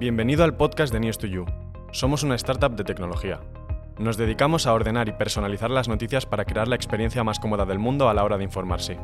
[0.00, 1.44] Bienvenido al podcast de News2You.
[1.92, 3.42] Somos una startup de tecnología.
[3.98, 7.78] Nos dedicamos a ordenar y personalizar las noticias para crear la experiencia más cómoda del
[7.78, 8.98] mundo a la hora de informarse.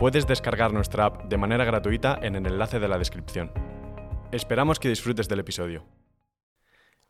[0.00, 3.52] Puedes descargar nuestra app de manera gratuita en el enlace de la descripción.
[4.32, 5.84] Esperamos que disfrutes del episodio.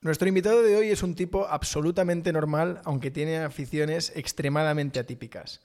[0.03, 5.62] Nuestro invitado de hoy es un tipo absolutamente normal, aunque tiene aficiones extremadamente atípicas.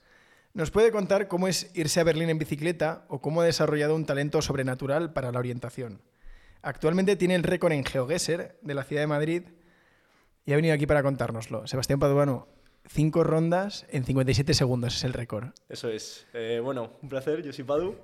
[0.54, 4.06] Nos puede contar cómo es irse a Berlín en bicicleta o cómo ha desarrollado un
[4.06, 6.00] talento sobrenatural para la orientación.
[6.62, 9.42] Actualmente tiene el récord en GeoGuessr de la ciudad de Madrid
[10.44, 11.66] y ha venido aquí para contárnoslo.
[11.66, 12.48] Sebastián Paduano,
[12.86, 15.50] cinco rondas en 57 segundos es el récord.
[15.68, 16.26] Eso es.
[16.34, 17.96] Eh, bueno, un placer, yo soy Padu.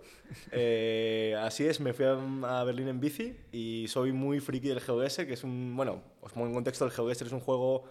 [0.53, 5.27] Eh, así es, me fui a, Berlín en bici y soy muy friki del GeoGuessr,
[5.27, 7.85] que es un, bueno, os pongo en contexto, el GeoGuessr es un juego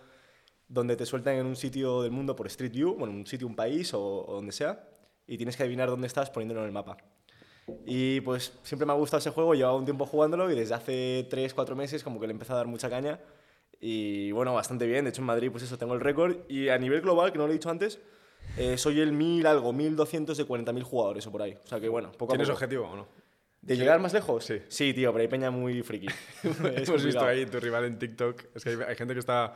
[0.69, 3.55] donde te sueltan en un sitio del mundo por Street View, bueno, un sitio, un
[3.55, 4.88] país o, o donde sea,
[5.27, 6.97] y tienes que adivinar dónde estás poniéndolo en el mapa.
[7.85, 11.27] Y pues siempre me ha gustado ese juego, llevaba un tiempo jugándolo y desde hace
[11.30, 13.20] 3, 4 meses como que le empecé a dar mucha caña
[13.86, 15.03] y bueno, bastante bien.
[15.03, 16.38] De hecho, en Madrid, pues eso, tengo el récord.
[16.47, 18.00] Y a nivel global, que no lo he dicho antes,
[18.58, 21.58] eh, soy el 1000 algo, 1200 de 40.000 jugadores o por ahí.
[21.61, 22.64] O sea que bueno, poco ¿Tienes a poco.
[22.64, 23.08] objetivo o no?
[23.61, 24.45] ¿De llegar más lejos?
[24.45, 24.61] Sí.
[24.70, 26.08] Sí, tío, pero hay peña muy friki.
[26.44, 27.25] Hemos visto complicado.
[27.27, 28.44] ahí tu rival en TikTok.
[28.55, 29.53] Es que hay, hay gente que está,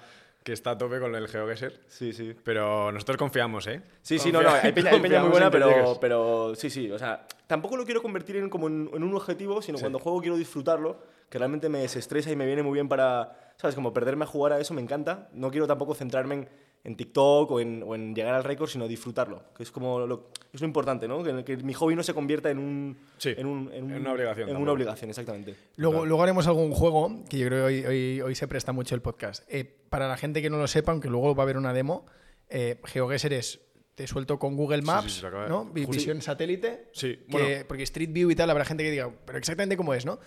[0.47, 1.73] que está a tope con el GeoGuessr.
[1.89, 2.33] Sí, sí.
[2.41, 3.81] Pero nosotros confiamos, ¿eh?
[4.01, 6.97] Sí, sí, no, no, hay peña, hay peña muy buena, pero, pero sí, sí, o
[6.97, 10.37] sea, tampoco lo quiero convertir en, como en, en un objetivo, sino cuando juego quiero
[10.37, 13.75] disfrutarlo, que realmente me desestresa y me viene muy bien para, ¿sabes?
[13.75, 15.27] Como perderme a jugar a eso me encanta.
[15.33, 16.49] No quiero tampoco centrarme en,
[16.83, 20.29] en TikTok o en, o en llegar al récord, sino disfrutarlo, que es como lo,
[20.53, 21.21] es lo importante, ¿no?
[21.23, 22.97] Que, que mi hobby no se convierta en un...
[23.17, 25.55] Sí, en, un- en un- en una obligación En una obligación, exactamente.
[25.75, 28.95] Luego, luego haremos algún juego, que yo creo que hoy, hoy, hoy se presta mucho
[28.95, 29.43] el podcast.
[29.51, 32.05] Eh, para la gente que no lo sepa, aunque luego va a haber una demo,
[32.49, 33.59] eh, GeoGuessr es,
[33.95, 35.65] te suelto con Google Maps, sí, ¿no?
[35.65, 36.89] Visión satélite.
[36.93, 37.47] Sí, que- bueno.
[37.67, 40.19] porque Street View y tal, habrá gente que diga, pero exactamente cómo es, ¿no?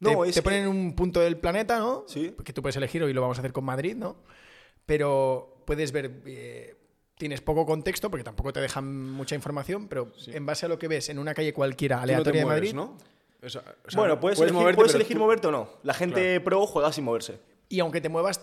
[0.00, 2.04] No, te, es te que- ponen un punto del planeta, ¿no?
[2.08, 2.34] Sí.
[2.44, 4.16] Que tú puedes elegir, hoy lo vamos a hacer con Madrid, ¿no?
[4.86, 6.76] Pero puedes ver, eh,
[7.16, 10.88] tienes poco contexto, porque tampoco te dejan mucha información, pero en base a lo que
[10.88, 12.96] ves en una calle cualquiera no aleatoria de Madrid, ¿no?
[13.44, 15.68] O sea, o sea, bueno, puedes, elegir, moverte, puedes pero elegir tú- moverte o no.
[15.82, 17.40] La gente pro juega sin moverse.
[17.68, 18.40] y aunque te muevas,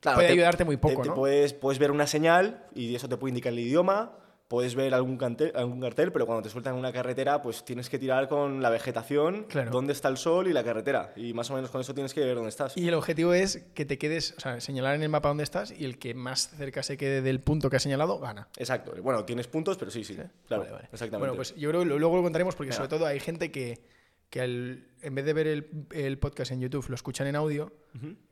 [0.00, 1.14] Claro, puede te- ayudarte muy poco, te- te ¿no?
[1.14, 4.16] puedes, puedes ver una señal y eso te puede indicar el idioma,
[4.48, 7.90] puedes ver algún, cante- algún cartel, pero cuando te sueltan en una carretera, pues tienes
[7.90, 9.70] que tirar con la vegetación, Claro.
[9.70, 11.12] dónde está el sol y la carretera.
[11.16, 12.74] Y más o menos con eso tienes que ver dónde estás.
[12.76, 15.70] Y el objetivo es que te quedes, o sea, señalar en el mapa dónde estás
[15.70, 18.48] y el que más cerca se quede del punto que has señalado gana.
[18.56, 18.94] Exacto.
[19.02, 20.14] Bueno, tienes puntos, pero sí, sí.
[20.14, 20.88] Claro, Vale, vale.
[20.92, 21.18] exactamente.
[21.18, 23.82] Bueno, pues yo creo que luego lo contaremos porque sobre todo hay gente que,
[24.30, 27.70] que al- en vez de ver el, el podcast en YouTube lo escuchan en audio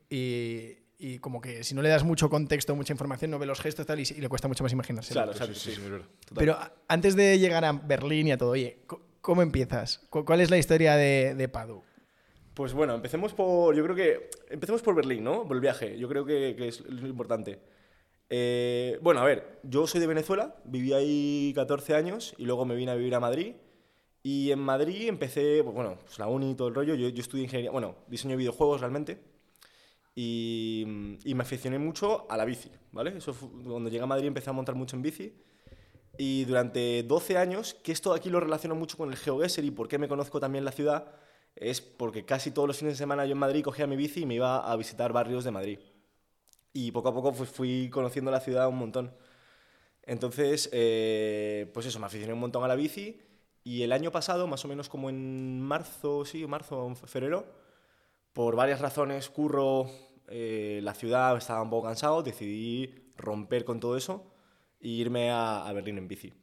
[0.09, 3.59] y, y como que si no le das mucho contexto, mucha información, no ve los
[3.61, 5.13] gestos tal y, y le cuesta mucho más imaginarse.
[5.13, 5.81] Claro, Sí, exacto, sí, sí.
[5.81, 6.33] sí.
[6.35, 8.79] Pero antes de llegar a Berlín y a todo, oye,
[9.21, 9.99] ¿cómo empiezas?
[10.09, 11.83] ¿Cu- ¿Cuál es la historia de, de Padu?
[12.53, 13.75] Pues bueno, empecemos por.
[13.75, 14.29] Yo creo que.
[14.49, 15.47] Empecemos por Berlín, ¿no?
[15.47, 15.99] Por el viaje.
[15.99, 17.59] Yo creo que, que es lo importante.
[18.29, 22.75] Eh, bueno, a ver, yo soy de Venezuela, viví ahí 14 años y luego me
[22.75, 23.53] vine a vivir a Madrid.
[24.23, 26.95] Y en Madrid empecé, pues bueno, pues la uni y todo el rollo.
[26.95, 29.19] Yo, yo estudié ingeniería, bueno, diseño de videojuegos realmente.
[30.19, 30.83] Y,
[31.25, 33.15] y me aficioné mucho a la bici, ¿vale?
[33.15, 35.31] Eso fue, cuando llegué a Madrid empecé a montar mucho en bici.
[36.17, 39.87] Y durante 12 años, que esto aquí lo relaciono mucho con el GeoGuessr y por
[39.87, 41.11] qué me conozco también la ciudad,
[41.55, 44.25] es porque casi todos los fines de semana yo en Madrid cogía mi bici y
[44.25, 45.79] me iba a visitar barrios de Madrid.
[46.73, 49.13] Y poco a poco fui conociendo la ciudad un montón.
[50.01, 53.21] Entonces, eh, pues eso, me aficioné un montón a la bici.
[53.63, 57.45] Y el año pasado, más o menos como en marzo, sí, marzo febrero,
[58.33, 59.87] por varias razones, curro,
[60.27, 64.33] eh, la ciudad, estaba un poco cansado, decidí romper con todo eso
[64.79, 66.33] e irme a, a Berlín en bici.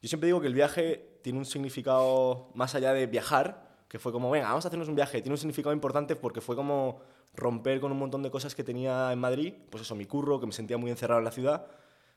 [0.00, 4.10] Yo siempre digo que el viaje tiene un significado más allá de viajar, que fue
[4.10, 5.20] como, venga, vamos a hacernos un viaje.
[5.22, 7.00] Tiene un significado importante porque fue como
[7.34, 10.46] romper con un montón de cosas que tenía en Madrid, pues eso, mi curro, que
[10.46, 11.66] me sentía muy encerrado en la ciudad.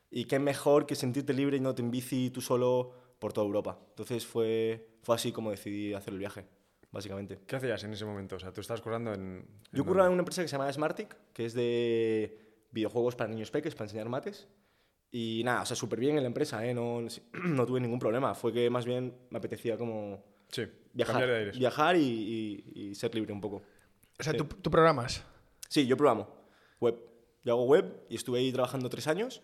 [0.09, 3.45] Y qué mejor que sentirte libre y no te en bici tú solo por toda
[3.45, 3.77] Europa.
[3.89, 6.45] Entonces fue, fue así como decidí hacer el viaje,
[6.95, 7.39] básicamente.
[7.45, 8.37] ¿Qué hacías en ese momento?
[8.37, 9.45] O sea, tú estabas currando en...
[9.71, 12.39] Yo en curraba en una empresa que se llama Smartic, que es de
[12.71, 14.47] videojuegos para niños peques, para enseñar mates.
[15.11, 16.73] Y nada, o sea, súper bien en la empresa, ¿eh?
[16.73, 17.01] no,
[17.33, 18.33] no tuve ningún problema.
[18.33, 21.59] Fue que más bien me apetecía como Sí, viajar, cambiar de aires.
[21.59, 23.61] viajar y, y- y ser libre un poco.
[24.19, 24.37] O sea, Sí.
[24.37, 25.23] tú, tú programas.
[25.69, 26.27] Sí, yo programo
[26.79, 26.97] web.
[27.43, 29.41] Yo hago web y estuve ahí trabajando tres años.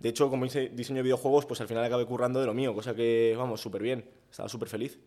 [0.00, 2.74] De hecho, como hice diseño de videojuegos, pues al final acabé currando de lo mío,
[2.74, 4.10] cosa que, vamos, súper bien.
[4.30, 4.98] Estaba súper feliz.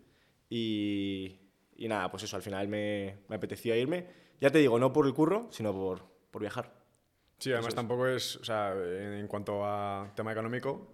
[0.50, 1.40] Y,
[1.78, 4.06] y nada, pues eso, al final me, me apetecía irme.
[4.42, 6.02] Ya te digo, no por el curro, sino por,
[6.32, 6.74] por viajar.
[7.40, 7.76] Sí, además es.
[7.76, 10.88] tampoco es, o sea, en cuanto a tema económico,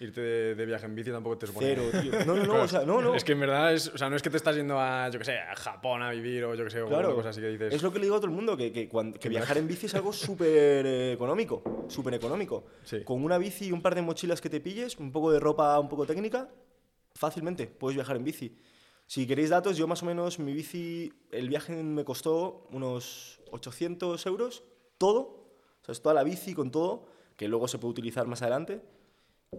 [0.00, 1.66] irte de, de viaje en bici tampoco te supone...
[1.74, 2.12] Cero, tío.
[2.26, 3.14] No, no, no, o sea, no, no.
[3.14, 5.18] Es que en verdad, es, o sea, no es que te estás yendo a, yo
[5.18, 7.40] que sé, a Japón a vivir o yo que sé, o Claro, una cosa así
[7.40, 7.72] que dices...
[7.74, 9.68] es lo que le digo a todo el mundo, que, que, cuan- que viajar en
[9.68, 12.64] bici es algo súper eh, económico, súper económico.
[12.82, 13.02] Sí.
[13.04, 15.78] Con una bici y un par de mochilas que te pilles, un poco de ropa
[15.78, 16.48] un poco técnica,
[17.14, 18.56] fácilmente puedes viajar en bici.
[19.06, 24.24] Si queréis datos, yo más o menos mi bici, el viaje me costó unos 800
[24.26, 24.64] euros,
[24.98, 27.06] todo, o sea, es toda la bici con todo,
[27.36, 28.80] que luego se puede utilizar más adelante.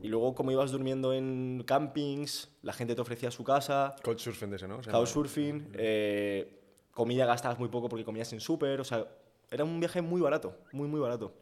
[0.01, 4.55] Y luego, como ibas durmiendo en campings, la gente te ofrecía su casa, Couchsurfing de
[4.57, 4.81] ese, ¿no?
[4.81, 4.97] Llama.
[4.97, 6.59] Couchsurfing, eh,
[6.91, 9.07] comida gastabas muy poco porque comías en súper, o sea,
[9.49, 11.33] era un viaje muy barato, muy, muy barato.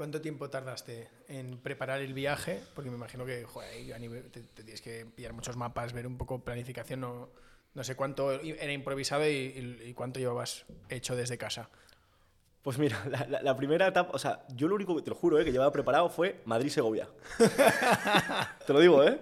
[0.00, 2.58] ¿Cuánto tiempo tardaste en preparar el viaje?
[2.74, 5.92] Porque me imagino que joder, ahí a nivel- te, te tienes que pillar muchos mapas,
[5.92, 7.00] ver un poco planificación.
[7.02, 7.28] No,
[7.74, 11.68] no sé cuánto era improvisado y, y- y cuánto llevabas hecho desde casa.
[12.62, 15.16] Pues mira, la, la- la primera etapa, o sea, yo lo único, que- te lo
[15.16, 17.06] juro, eh, que llevaba preparado fue Madrid-Segovia.
[18.66, 19.20] te lo digo, ¿eh?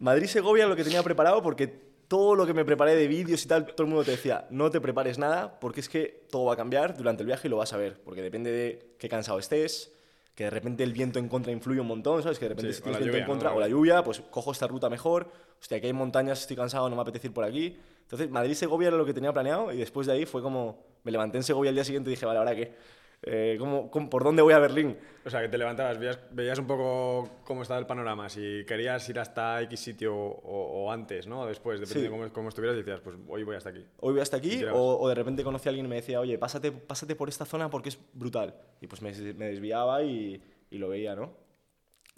[0.00, 1.68] Madrid-Segovia lo que tenía preparado porque
[2.08, 4.72] todo lo que me preparé de vídeos y tal, todo el mundo te decía, no
[4.72, 7.58] te prepares nada porque es que todo va a cambiar durante el viaje y lo
[7.58, 9.92] vas a ver, porque depende de qué cansado estés,
[10.40, 12.38] que de repente el viento en contra influye un montón, ¿sabes?
[12.38, 14.66] Que de repente Sí, si tienes viento en contra o la lluvia, pues cojo esta
[14.66, 17.76] ruta mejor, hostia, aquí hay montañas, estoy cansado, no me apetece ir por aquí.
[18.04, 21.36] Entonces, Madrid-Segovia era lo que tenía planeado y después de ahí fue como, me levanté
[21.36, 22.74] en Segovia el día siguiente y dije, vale, ¿ahora qué?
[23.22, 24.96] Eh, ¿cómo- cómo- por dónde voy a Berlín?
[25.26, 29.06] O sea, que te levantabas, veías, veías un poco cómo estaba el panorama, si querías
[29.10, 31.44] ir hasta X sitio o, o antes, ¿no?
[31.44, 32.04] Después, depende Sí.
[32.04, 33.84] de cómo, cómo estuvieras, decías, pues hoy voy hasta aquí.
[33.98, 36.38] Hoy voy hasta aquí, o, o de repente conocí a alguien y me decía, oye,
[36.38, 38.54] pásate, pásate por esta zona porque es brutal.
[38.80, 41.34] Y pues me, me desviaba y, y lo veía, ¿no?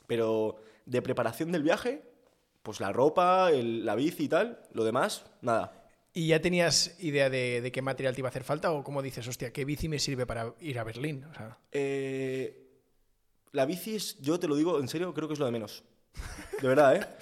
[0.06, 0.56] Pero
[0.87, 2.02] de preparación del viaje,
[2.62, 5.81] pues la ropa, el- la bici y tal, lo demás, nada.
[6.14, 8.70] ¿Y ya tenías idea de, de qué material te iba a hacer falta?
[8.70, 11.25] ¿O cómo dices, hostia, qué bici me sirve para ir a Berlín?
[11.25, 12.69] O sea, Eh,
[13.53, 15.85] la bici es, yo te lo digo en serio, creo que es lo de menos.
[16.61, 17.06] De verdad, ¿eh?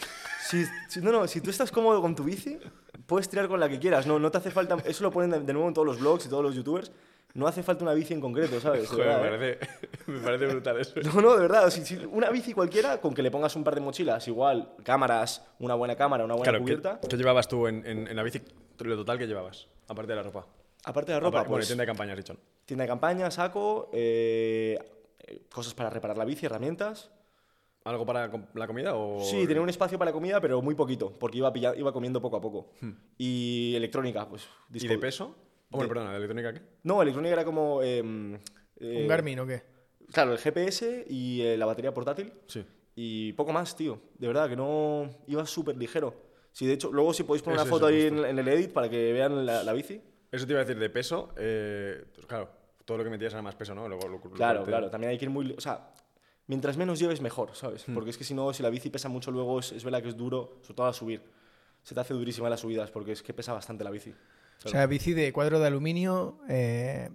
[0.51, 2.59] Si, si- no, no, si tú estás cómodo con tu bici,
[3.07, 4.05] puedes tirar con la que quieras.
[4.09, 4.77] No, no te hace falta.
[4.85, 6.91] Eso lo ponen de, de nuevo en todos los blogs y todos los youtubers.
[7.35, 8.83] No hace falta una bici en concreto, ¿sabes?
[8.91, 9.59] De Joder, verdad, me, ¿eh?
[9.59, 10.95] parece, me parece brutal eso.
[11.15, 11.71] No, no, de verdad.
[11.71, 15.47] si- si una bici cualquiera, con que le pongas un par de mochilas, igual, cámaras,
[15.61, 17.01] una buena cámara, una buena Claro, ¿qué, cubierta.
[17.09, 18.41] qué llevabas tú en, en- en la bici?
[18.79, 20.47] Lo total que llevabas, aparte de la ropa.
[20.85, 22.37] Aparte de la ropa, bueno, pues, tienda de campaña, has dicho.
[22.65, 24.79] tienda de campaña, saco, eh,
[25.53, 27.11] cosas para reparar la bici, herramientas.
[27.85, 29.23] ¿Algo para la comida o...?
[29.25, 32.37] Sí, tenía un espacio para comida, pero muy poquito, porque iba, pilla- iba comiendo poco
[32.37, 32.73] a poco.
[33.17, 34.43] Y electrónica, pues.
[34.45, 34.77] Hmm.
[34.77, 35.35] ¿Y disco- de peso?
[35.73, 36.63] Oh, bueno, de- perdona, ¿de electrónica qué?
[36.85, 37.83] No, electrónica era como.
[37.83, 38.35] em,
[38.81, 39.63] eh, ¿Un Garmin o qué?
[40.13, 42.33] Claro, el GPS y eh, la batería portátil.
[42.47, 42.65] Sí.
[42.97, 44.01] Y poco más, tío.
[44.19, 45.09] De verdad, que no.
[45.29, 46.15] Iba súper ligero.
[46.53, 48.49] Sí, de hecho, luego si podéis poner Eso, una foto eso, ahí en, en el
[48.49, 50.03] edit para que vean la, la bici.
[50.33, 52.51] Eso te iba a decir, de peso, eh, pues claro,
[52.85, 53.89] todo lo que metías era más peso, ¿no?
[53.89, 54.91] Luego, lo- lo- Claro, lo- claro.
[54.91, 55.45] También hay que ir muy.
[55.45, 55.93] li- O sea,
[56.49, 57.87] mientras menos lleves, mejor, ¿sabes?
[57.89, 57.95] Hmm.
[57.95, 60.09] Porque es que si no, si la bici pesa mucho luego, es, es verdad que
[60.09, 61.23] es duro, sobre todo al subir.
[61.85, 64.13] Se te hace durísima las subidas porque es que pesa bastante la bici.
[64.65, 66.39] O sea, bici de cuadro de aluminio.
[66.49, 67.09] eh,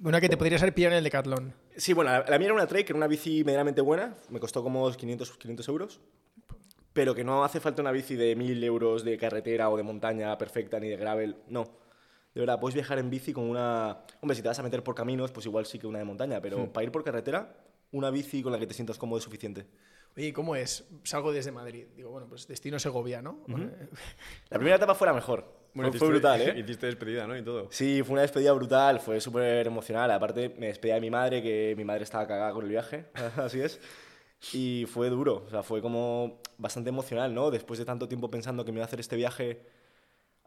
[0.00, 1.54] una que te podrías haber pillado en el Decathlon.
[1.76, 4.62] Sí, bueno, la, la mía era una Trek, era una bici medianamente buena, me costó
[4.62, 6.00] como 500, 500 euros,
[6.92, 10.36] pero que no hace falta una bici de 1000 euros de carretera o de montaña
[10.38, 11.64] perfecta ni de gravel, no.
[12.34, 13.98] De verdad, puedes viajar en bici con una...
[14.20, 16.40] Hombre, si te vas a meter por caminos, pues igual sí que una de montaña,
[16.40, 17.56] pero para ir por carretera,
[17.90, 19.66] una bici con la que te sientas cómodo es suficiente.
[20.16, 20.84] Oye, ¿y ¿cómo es?
[21.04, 21.86] Salgo desde Madrid.
[21.96, 23.44] Digo, bueno, pues destino Segovia, ¿no?
[23.48, 23.88] Eh,
[24.50, 26.54] La primera etapa fue la mejor, Bueno, fue, fue brutal, ¿eh?
[26.58, 27.36] Hiciste despedida, ¿no?
[27.36, 27.68] Y todo.
[27.70, 30.10] Sí, fue una despedida brutal, fue súper emocional.
[30.10, 33.04] Aparte, me despedí de mi madre, que mi madre estaba cagada con el viaje,
[33.36, 33.80] así es.
[34.52, 37.52] Y fue duro, o sea, fue como bastante emocional, ¿no?
[37.52, 39.66] Después de tanto tiempo pensando que me iba a hacer este viaje,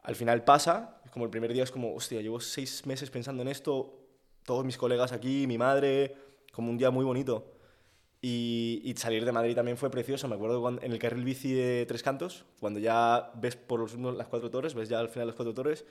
[0.02, 1.00] al final pasa.
[1.14, 3.98] Como el primer día es como, hostia, llevo seis meses pensando en esto,
[4.44, 6.14] todos mis colegas aquí, mi madre,
[6.52, 7.54] como un día muy bonito.
[8.24, 10.28] Y, y salir de Madrid también fue precioso.
[10.28, 13.94] Me acuerdo cuando- en el carril bici de Tres Cantos, cuando ya ves por los,
[14.16, 15.84] las cuatro torres, ves ya al final las cuatro torres,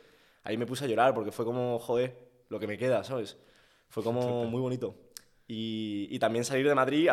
[0.44, 2.16] ahí me puse a llorar porque fue como, joder,
[2.48, 3.36] lo que me queda, ¿sabes?
[3.90, 4.96] Fue como muy bonito.
[5.46, 7.10] Y, y también salir de Madrid,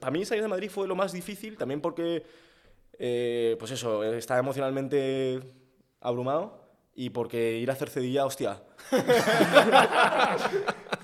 [0.00, 2.24] para mí salir de Madrid fue lo más difícil, también porque,
[2.98, 5.40] eh, pues eso, estaba emocionalmente
[6.00, 6.62] abrumado
[6.94, 8.62] y porque ir a hacer Cedilla, hostia.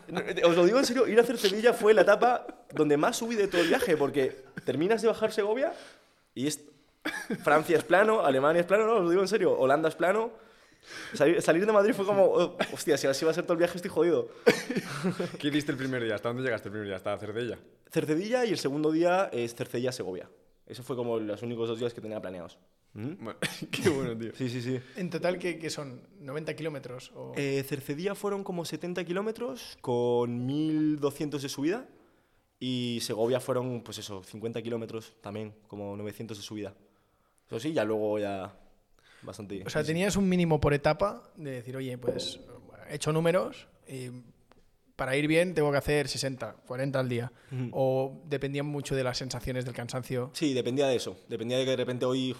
[0.44, 3.34] Os lo digo en serio, ir a hacer Sevilla fue la etapa donde más subí
[3.34, 5.72] de todo el viaje, porque terminas de bajar Segovia
[6.34, 6.60] y es...
[7.42, 10.30] Francia es plano, Alemania es plano, no, os lo digo en serio, Holanda es plano.
[11.14, 13.58] Salir, salir de Madrid fue como, oh, hostia, si así va a ser todo el
[13.58, 14.28] viaje estoy jodido.
[15.38, 16.14] ¿Qué hiciste el primer día?
[16.14, 16.96] ¿Hasta dónde llegaste el primer día?
[16.96, 17.58] ¿Hasta Cercedilla?
[17.90, 20.28] Cercedilla y el segundo día es Cercedilla-Segovia.
[20.66, 22.58] Eso fue como los únicos dos días que tenía planeados.
[22.94, 23.24] ¿Mm?
[23.24, 23.38] Bueno,
[23.70, 24.32] qué bueno, tío.
[24.34, 24.80] Sí, sí, sí.
[24.96, 26.02] En total, ¿qué, qué son?
[26.22, 27.12] ¿90 kilómetros?
[27.14, 27.32] O...
[27.36, 31.88] Eh, Cercedilla fueron como 70 kilómetros con 1200 de subida
[32.60, 36.74] Y Segovia fueron, pues eso, 50 kilómetros también, como 900 de subida.
[37.46, 38.52] Eso sí, ya luego ya
[39.22, 39.62] bastante...
[39.64, 42.40] O sea, tenías un mínimo por etapa de decir, oye, pues
[42.88, 44.10] he hecho números y
[44.96, 47.32] para ir bien tengo que hacer 60, 40 al día.
[47.52, 47.70] Ujú.
[47.72, 50.30] O dependía mucho de las sensaciones del cansancio.
[50.34, 51.16] Sí, dependía de eso.
[51.28, 52.34] Dependía de que de repente hoy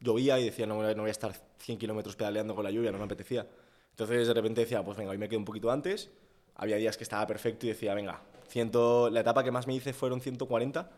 [0.00, 2.98] llovía y decía, no, no voy a estar 100 kilómetros pedaleando con la lluvia, no
[2.98, 3.46] me apetecía.
[3.90, 6.10] Entonces de repente decía, pues venga, hoy me quedo un poquito antes.
[6.56, 9.08] Había días que estaba perfecto y decía, venga, ciento...
[9.10, 10.90] la etapa que más me hice fueron 140,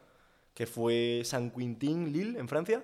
[0.54, 2.82] que fue San Quintín, Lille, en Francia,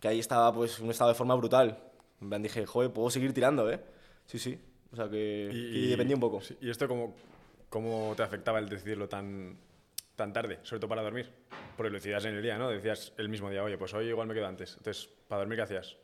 [0.00, 1.78] que ahí estaba pues un estado de forma brutal.
[2.20, 3.80] Plan dije, joder, puedo seguir tirando, ¿eh?
[4.26, 4.58] Sí, sí.
[4.92, 6.40] O sea que, que dependía un poco.
[6.60, 7.14] ¿Y esto cómo,
[7.68, 9.58] cómo te afectaba el decidirlo tan,
[10.14, 11.30] tan tarde, sobre todo para dormir?
[11.76, 12.70] Porque lo decías en el día, ¿no?
[12.70, 14.76] Decías el mismo día, oye, pues hoy igual me quedo antes.
[14.78, 15.96] Entonces, ¿para dormir qué hacías?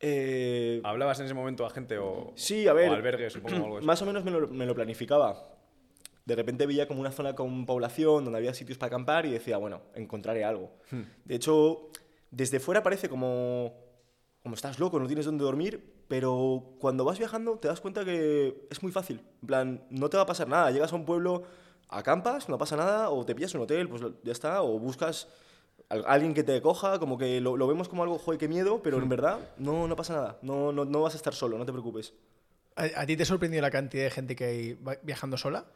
[0.00, 2.90] Eh, ¿Hablabas en ese momento a gente o, Sí, a ver.
[2.90, 3.80] o albergues, supongo, algo?
[3.82, 5.53] Más o menos me lo, me lo planificaba.
[6.24, 9.58] De repente veía como una zona con población donde había sitios para acampar y decía,
[9.58, 10.70] bueno, encontraré algo.
[10.90, 11.02] Hmm.
[11.24, 11.88] De hecho,
[12.30, 13.74] desde fuera parece como,
[14.42, 18.66] como estás loco, no tienes dónde dormir, pero cuando vas viajando te das cuenta que
[18.70, 19.20] es muy fácil.
[19.42, 20.70] En plan, no te va a pasar nada.
[20.70, 21.42] Llegas a un pueblo,
[21.88, 25.28] acampas, no pasa nada, o te pillas un hotel, pues ya está, o buscas
[25.90, 28.82] a alguien que te coja, como que lo, lo vemos como algo, joder, qué miedo,
[28.82, 29.02] pero Hmm.
[29.02, 30.38] en verdad no, no pasa nada.
[30.40, 32.14] No, no, no vas a estar solo, no te preocupes.
[32.76, 35.66] ¿A, a ti te sorprendió la cantidad de gente que hay viajando sola?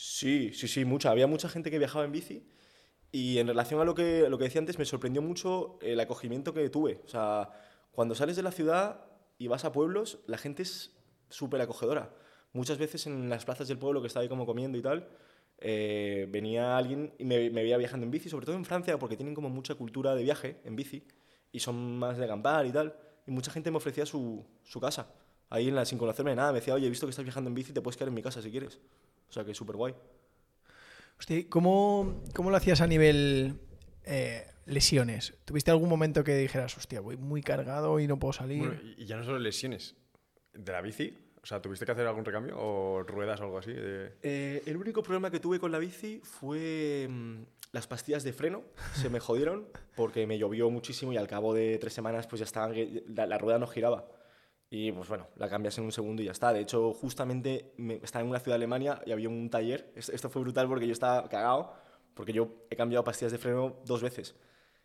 [0.00, 1.10] Sí, sí, sí, mucha.
[1.10, 2.46] Había mucha gente que viajaba en bici
[3.10, 6.54] y en relación a lo que, lo que decía antes, me sorprendió mucho el acogimiento
[6.54, 7.00] que tuve.
[7.04, 7.50] O sea,
[7.90, 9.06] cuando sales de la ciudad
[9.38, 10.92] y vas a pueblos, la gente es
[11.30, 12.14] súper acogedora.
[12.52, 15.08] Muchas veces en las plazas del pueblo que estaba ahí como comiendo y tal,
[15.58, 19.16] eh, venía alguien y me, me veía viajando en bici, sobre todo en Francia, porque
[19.16, 21.08] tienen como mucha cultura de viaje en bici
[21.50, 22.94] y son más de acampar y tal.
[23.26, 25.12] Y mucha gente me ofrecía su, su casa.
[25.50, 27.48] Ahí en la, sin conocerme de nada, me decía, oye, he visto que estás viajando
[27.48, 28.78] en bici, te puedes quedar en mi casa si quieres.
[29.28, 29.94] O sea que súper guay.
[31.18, 33.58] Hostia, ¿cómo, ¿Cómo lo hacías a nivel
[34.04, 35.34] eh, lesiones?
[35.44, 38.58] ¿Tuviste algún momento que dijeras, hostia, voy muy cargado y no puedo salir?
[38.58, 39.96] Bueno, y, ya no solo lesiones.
[40.52, 41.16] ¿De la bici?
[41.42, 43.72] O sea, ¿tuviste que hacer algún recambio o ruedas o algo así?
[43.72, 48.32] de- Eh, el único problema que tuve con la bici fue mm, las pastillas de
[48.32, 48.62] freno.
[48.94, 52.44] Se me jodieron porque me llovió muchísimo y al cabo de tres semanas pues ya
[52.44, 52.74] estaban,
[53.14, 54.06] la, la rueda no giraba.
[54.70, 56.52] Y pues bueno, la cambias en un segundo y ya está.
[56.52, 59.90] De hecho, justamente me, estaba en una ciudad de Alemania y había un taller.
[59.96, 61.72] Es- Esto fue brutal porque yo estaba cagado
[62.14, 64.34] porque yo he cambiado pastillas de freno dos veces.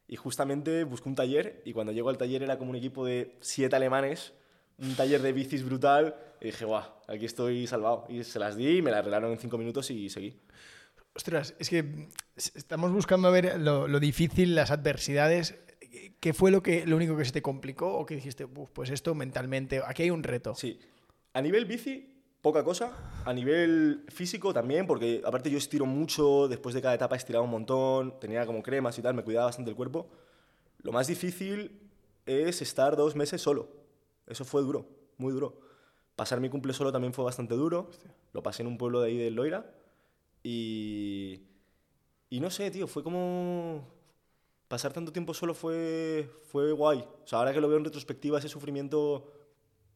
[0.08, 3.38] Y justamente busqué un taller y cuando llego al taller era como un equipo de
[3.42, 4.34] siete alemanes,
[4.78, 6.16] un taller de bicis brutal.
[6.42, 8.06] Y dije, guau, aquí estoy salvado.
[8.10, 10.40] Y se las di, me las arreglaron en cinco minutos y seguí.
[11.16, 15.56] Ostras, es que estamos buscando ver lo, lo difícil, las adversidades.
[16.20, 18.90] ¿Qué fue lo, que, lo único que se te complicó o que dijiste, "Uf, pues
[18.90, 20.56] esto mentalmente, aquí hay un reto?
[20.56, 20.80] Sí.
[21.34, 22.92] A nivel bici, poca cosa.
[23.26, 27.52] A nivel físico también, porque aparte yo estiro mucho, después de cada etapa estiraba un
[27.52, 30.10] montón, tenía como cremas y tal, me cuidaba bastante el cuerpo.
[30.82, 31.80] Lo más difícil
[32.26, 33.70] es estar dos meses solo.
[34.28, 35.60] Eso fue duro, muy duro.
[36.16, 37.90] Pasar mi cumple solo también fue bastante duro.
[38.34, 39.74] Lo pasé en un pueblo de ahí del Loira.
[40.44, 41.44] Y,
[42.30, 43.88] y no sé, tío, fue como...
[44.74, 46.98] Pasar tanto tiempo solo fue, fue guay.
[47.24, 49.32] O sea, ahora que lo veo en retrospectiva, ese sufrimiento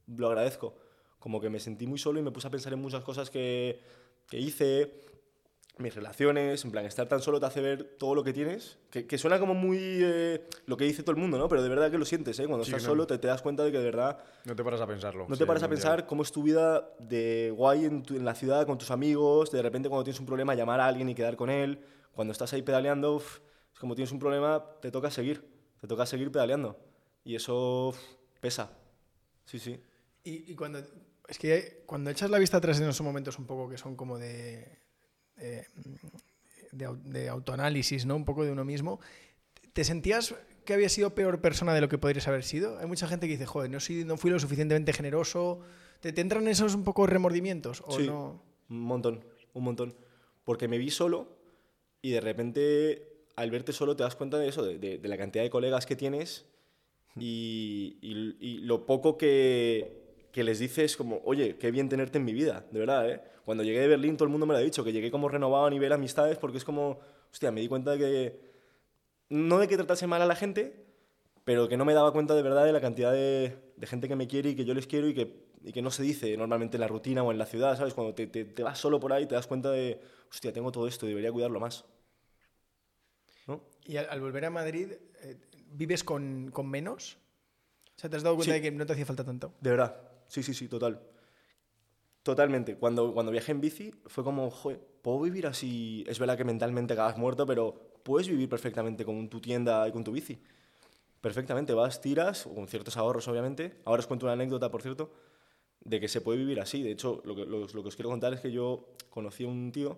[0.05, 0.75] lo agradezco.
[1.17, 3.81] Como que me sentí muy solo y me puse a pensar en muchas cosas que,
[4.29, 5.01] que hice,
[5.79, 9.07] mis relaciones, en plan, estar tan solo te hace ver todo lo que tienes, que,
[9.07, 11.49] que suena como muy eh, lo que dice todo el mundo, ¿no?
[11.49, 12.45] Pero de verdad que lo sientes, ¿eh?
[12.45, 12.89] Cuando Sí, estás no.
[12.89, 15.25] solo te, te das cuenta de que de verdad No te paras a pensarlo.
[15.27, 16.05] no sí, te paras a pensar día.
[16.05, 19.59] cómo es tu vida de guay en, tu- en la ciudad, con tus amigos, de
[19.63, 21.79] repente cuando tienes un problema llamar a alguien y quedar con él,
[22.11, 23.19] cuando estás ahí pedaleando,
[23.79, 25.43] como tienes un problema, te toca seguir,
[25.79, 26.77] te toca seguir pedaleando.
[27.23, 27.93] Y eso
[28.39, 28.71] pesa.
[29.45, 29.79] Sí, sí.
[30.23, 30.79] Y, y cuando.
[31.27, 34.17] Es que cuando echas la vista atrás en esos momentos un poco que son como
[34.17, 34.79] de.
[35.35, 35.67] de,
[36.71, 38.15] de au- de autoanálisis, ¿no?
[38.15, 38.99] Un poco de uno mismo.
[39.73, 40.33] ¿Te sentías
[40.65, 42.77] que habías sido peor persona de lo que podrías haber sido?
[42.79, 45.59] Hay mucha gente que dice, joder, no, soy- no fui lo suficientemente generoso.
[45.99, 47.83] ¿Te, te entran esos un poco remordimientos?
[47.85, 48.07] ¿O Sí.
[48.07, 48.41] no?
[48.69, 49.95] Un montón, un montón.
[50.43, 51.37] Porque me vi solo
[52.01, 55.17] y de repente al verte solo te das cuenta de eso, de, de- de la
[55.17, 56.47] cantidad de colegas que tienes
[57.19, 62.25] y, y- y lo poco que, que les dices como, oye, qué bien tenerte en
[62.25, 63.21] mi vida, de verdad, ¿eh?
[63.45, 65.65] Cuando llegué de Berlín todo el mundo me lo ha dicho, que llegué como renovado
[65.67, 66.99] a nivel amistades porque es como,
[67.31, 68.39] hostia, me di cuenta de que,
[69.29, 70.85] no de que tratase mal a la gente,
[71.43, 74.15] pero que no me daba cuenta de verdad de la cantidad de, de gente que
[74.15, 76.77] me quiere y que yo les quiero y que, y que no se dice normalmente
[76.77, 77.93] en la rutina o en la ciudad, ¿sabes?
[77.93, 79.99] Cuando te, te- te vas solo por ahí te das cuenta de,
[80.31, 81.85] hostia, tengo todo esto, debería cuidarlo más.
[83.87, 84.91] Y al, al volver a Madrid,
[85.21, 85.37] eh,
[85.71, 87.17] ¿vives con, con menos?
[87.95, 88.59] O sea, ¿te has dado cuenta Sí.
[88.59, 89.53] de que no te hacía falta tanto?
[89.61, 91.01] De verdad, sí, sí, sí, total.
[92.23, 92.75] Totalmente.
[92.75, 96.03] Cuando, cuando viajé en bici fue como, joder, puedo vivir así.
[96.07, 100.03] Es verdad que mentalmente acabas muerto, pero puedes vivir perfectamente con tu tienda y con
[100.03, 100.37] tu bici.
[101.21, 101.73] Perfectamente.
[101.73, 103.79] Vas, tiras, con ciertos ahorros, obviamente.
[103.85, 105.13] Ahora os cuento una anécdota, por cierto,
[105.79, 106.83] de que se puede vivir así.
[106.83, 109.47] De hecho, lo que, lo, lo que os quiero contar es que yo conocí a
[109.47, 109.97] un tío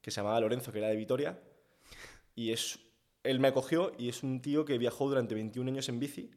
[0.00, 1.40] que se llamaba Lorenzo, que era de Vitoria,
[2.36, 2.78] y es,
[3.24, 6.30] él me acogió y es un tío que viajó durante 21 años en bici.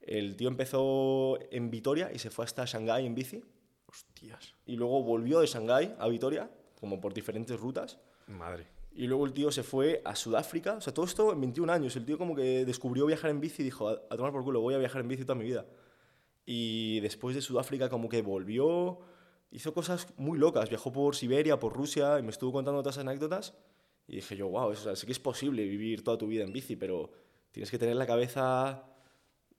[0.00, 3.42] El tío empezó en Vitoria y se fue hasta Shanghái en bici
[3.86, 4.54] Hostias.
[4.64, 7.98] y luego volvió de Shanghái a Vitoria, como por diferentes rutas.
[8.28, 8.68] Madre.
[8.92, 11.96] Y luego el tío se fue a Sudáfrica, o sea, todo esto en 21 años.
[11.96, 14.74] El tío como que descubrió viajar en bici y dijo, a, tomar por culo, voy
[14.74, 15.66] a viajar en bici toda mi vida.
[16.46, 19.00] Y después de Sudáfrica como que volvió,
[19.50, 23.54] hizo cosas muy locas, viajó por Siberia, por Rusia, y me estuvo contando esas anécdotas.
[24.08, 26.52] Y dije yo, wow, o sea, sí que es posible vivir toda tu vida en
[26.52, 27.10] bici, pero
[27.50, 28.84] tienes que tener la cabeza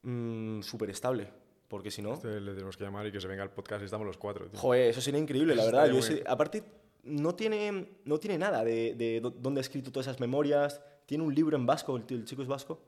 [0.03, 1.29] mm, súper estable,
[1.67, 2.13] porque si no...
[2.13, 4.47] Este le tenemos que llamar y que se venga al podcast y estamos los cuatro.
[4.49, 4.57] tío.
[4.59, 5.91] Joder, eso sería increíble, la Eso verdad.
[5.91, 6.63] Yo ese- aparte,
[7.03, 10.81] no tiene, no tiene nada de, de dó- dónde ha escrito todas esas memorias.
[11.05, 12.81] Tiene un libro en vasco, el, tío- el chico es vasco,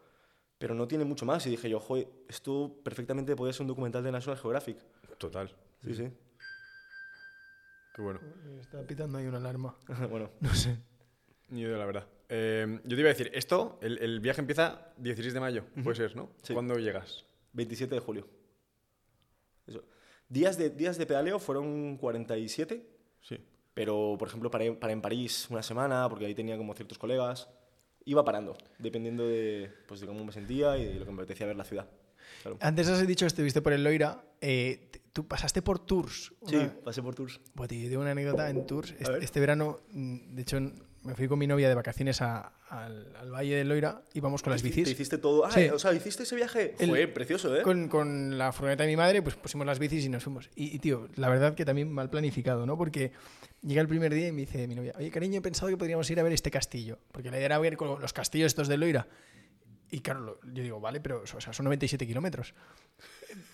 [0.58, 1.46] pero no tiene mucho más.
[1.46, 4.78] Y dije yo, joder, esto perfectamente podría ser un documental de National Geographic.
[5.18, 5.54] Total.
[5.84, 6.10] Sí, sí.
[7.96, 8.20] Qué bueno.
[8.62, 9.76] Está pitando ahí una alarma.
[10.10, 10.78] bueno, No sé.
[11.50, 12.08] Ni idea, la verdad.
[12.30, 15.96] Eh, yo te iba a decir, esto, el, el viaje empieza 16 de mayo, puede
[15.96, 16.30] ser, ¿no?
[16.44, 16.54] Sí.
[16.54, 17.26] ¿Cuándo llegas?
[17.54, 18.28] 27 de julio.
[19.68, 19.84] Eso.
[20.28, 22.86] Días de, días de pedaleo fueron 47,
[23.22, 23.38] Sí.
[23.74, 27.50] pero por ejemplo paré, paré en París una semana porque ahí tenía como ciertos colegas.
[28.06, 31.46] Iba parando, dependiendo de, pues, de cómo me sentía y de lo que me apetecía
[31.48, 31.90] ver la ciudad.
[32.42, 32.58] Claro.
[32.62, 34.24] Antes has dicho que estuviste por el Loira.
[34.42, 36.32] eh, tú pasaste por tours.
[36.46, 37.42] Sí, Una- pasé por tours.
[37.56, 38.92] Buah, tío, yo tengo una anécdota en tours.
[39.00, 40.58] Este, este verano, mm, de hecho,
[41.04, 44.02] me fui con mi novia de vacaciones a- al, al Valle del Loira.
[44.14, 44.90] Íbamos con las Te bicis.
[44.90, 45.46] hiciste todo.
[45.46, 45.70] Ah, Sí.
[45.70, 46.76] o sea, hiciste ese viaje.
[46.80, 47.62] El- Fue precioso, ¿eh?
[47.62, 50.50] Con, con la furgoneta de mi madre, pues pusimos las bicis y nos fuimos.
[50.56, 52.78] Y, y, tío, la verdad que también mal planificado, ¿no?
[52.78, 53.12] Porque
[53.62, 56.10] llega el primer día y me dice mi novia, oye, cariño, he pensado que podríamos
[56.12, 57.00] ir a ver este castillo.
[57.12, 59.08] Porque la idea era ver con los castillos estos de Loira.
[59.92, 62.54] Y claro, yo digo, vale, pero o sea, son 97 kilómetros.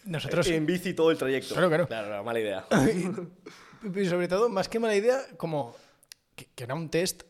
[0.05, 1.53] Nosotros, En bici todo el trayecto.
[1.53, 1.87] Claro, claro.
[1.87, 2.65] Claro, claro, mala idea.
[3.95, 5.75] y sobre todo, más que mala idea, como
[6.35, 7.23] que, que era un test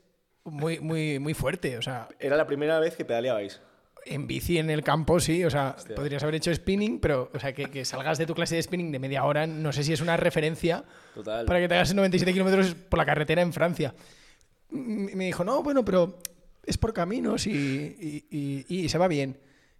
[0.45, 1.77] muy, muy, muy fuerte.
[1.77, 3.61] O sea, Era la primera vez que pedaleabais.
[4.05, 5.95] en bici en el campo, sí, o sea, Hostia.
[5.95, 8.91] podrías haber hecho spinning, pero, o sea, que, que salgas de tu clase de spinning
[8.91, 10.83] de media hora, no sé si es una referencia
[11.15, 11.45] Total.
[11.45, 13.95] para que te hagas 97 kilómetros por la carretera en Francia.
[14.69, 16.19] Me dijo, no, bueno, pero
[16.65, 19.39] es por caminos y, y- y- y se va bien.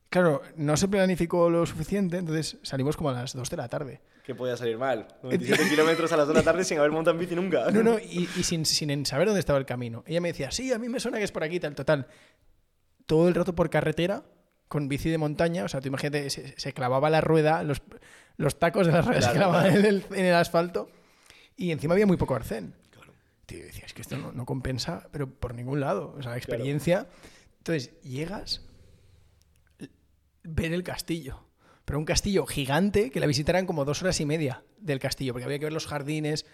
[0.10, 4.02] Claro, no se planificó lo suficiente, entonces salimos como a las 2 de la tarde.
[4.26, 5.08] Que podía salir mal.
[5.22, 7.70] 97 kilómetros a las 2 de la tarde sin haber montado en bici nunca.
[7.72, 10.04] No, no, y, y sin, sin saber dónde estaba el camino.
[10.08, 12.08] Ella me decía, sí, a mí me suena que es por aquí, tal, total.
[13.06, 14.24] Todo el rato por carretera,
[14.68, 17.84] con bici de montaña, o sea, tú imagínate, se, se clavaba la rueda, los,
[18.38, 19.80] los tacos de la rueda se Claro, clavaban claro.
[19.80, 20.90] en el, en el asfalto,
[21.56, 22.74] y encima había muy poco arcén.
[23.46, 26.16] Tío, yo decía, es que esto no, no compensa, pero por ningún lado.
[26.18, 27.08] O sea, la experiencia.
[27.60, 28.66] Entonces, llegas,
[30.42, 31.45] ver el castillo.
[31.86, 35.46] Pero un castillo gigante que la visitaran como dos horas y media del castillo, porque
[35.46, 36.46] había que ver los jardines.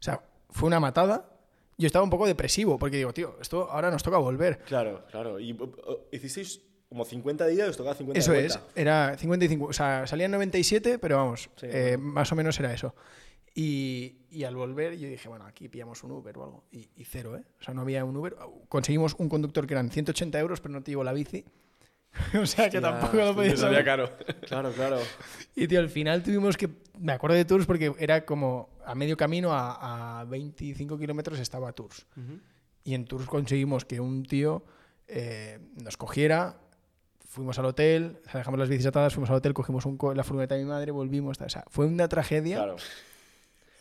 [0.00, 1.30] O sea, fue una matada.
[1.78, 4.58] Yo estaba un poco depresivo, porque digo, tío, esto ahora nos toca volver.
[4.66, 5.38] Claro, claro.
[5.40, 8.72] Y uh, uh, hicisteis como 50 días y os tocaba 50 de Eso es, vuelta.
[8.74, 12.94] era 55, o sea, salían 97, pero vamos, Sí, eh, más o menos era eso.
[13.54, 16.64] Y, y al volver yo dije, bueno, aquí pillamos un Uber o algo.
[16.70, 17.44] Y, y cero, ¿eh?
[17.60, 18.36] O sea, no había un Uber.
[18.68, 21.44] Conseguimos un conductor que eran 180 euros, pero no te llevo la bici.
[22.40, 23.84] o sea, que Hostia, tampoco lo podías saber.
[23.84, 24.10] caro.
[24.46, 24.98] Claro, claro.
[25.54, 26.68] Y tío, al final tuvimos que.
[26.98, 31.72] Me acuerdo de Tours porque era como a medio camino, a, a 25 kilómetros estaba
[31.72, 32.06] Tours.
[32.84, 34.64] Y en Tours conseguimos que un tío
[35.08, 36.58] eh, nos cogiera,
[37.26, 40.56] fuimos al hotel, dejamos las bicis atadas, fuimos al hotel, cogimos un co- la furgoneta
[40.56, 41.40] de mi madre, volvimos.
[41.40, 42.56] O sea, fue una tragedia.
[42.56, 42.76] Claro.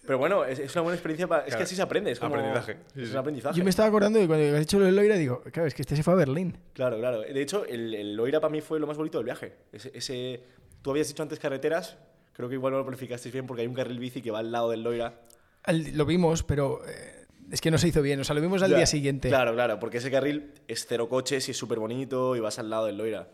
[0.09, 1.41] Pero bueno, es, es una buena experiencia para...
[1.41, 1.59] Es Claro.
[1.59, 2.09] que así se aprende.
[2.09, 2.33] Es como...
[2.33, 2.77] Aprendizaje.
[2.95, 3.55] Sí, es un aprendizaje.
[3.59, 5.83] Yo me estaba acordando de cuando has dicho lo de Loira, digo, claro, es que
[5.83, 6.57] este se fue a Berlín.
[6.73, 7.21] Claro, claro.
[7.21, 9.53] De hecho, el, el Loira para mí fue lo más bonito del viaje.
[9.71, 10.41] Ese, ese-
[10.81, 11.99] Tú habías dicho antes carreteras,
[12.33, 14.51] creo que igual no lo planificasteis bien porque hay un carril bici que va al
[14.51, 15.13] lado del Loira.
[15.61, 18.19] Al- lo vimos, pero eh, es que no se hizo bien.
[18.19, 19.27] O sea, lo vimos al Ya, día siguiente.
[19.29, 22.71] Claro, claro, porque ese carril es cero coches y es súper bonito y vas al
[22.71, 23.27] lado del Loira.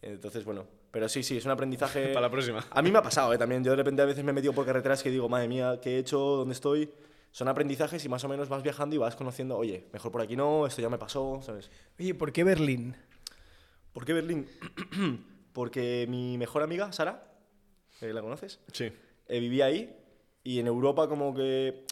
[0.00, 2.08] Entonces, bueno, pero sí, sí, es un aprendizaje...
[2.14, 2.64] Para la próxima.
[2.70, 3.38] A mí me ha pasado, ¿eh?
[3.38, 5.80] También yo de repente a veces me he metido por carreteras que digo, madre mía,
[5.82, 6.18] ¿qué he hecho?
[6.18, 6.88] ¿Dónde estoy?
[7.32, 10.36] Son aprendizajes y más o menos vas viajando y vas conociendo, oye, mejor por aquí
[10.36, 11.70] no, esto ya me pasó, ¿sabes?
[11.98, 12.94] Oye, ¿por qué Berlín?
[13.92, 14.46] ¿Por qué Berlín?
[15.52, 17.24] Porque mi mejor amiga, Sara,
[18.00, 18.60] ¿eh, ¿la conoces?
[18.72, 18.92] Sí.
[19.28, 19.96] Eh, vivía ahí
[20.44, 21.84] y en Europa como que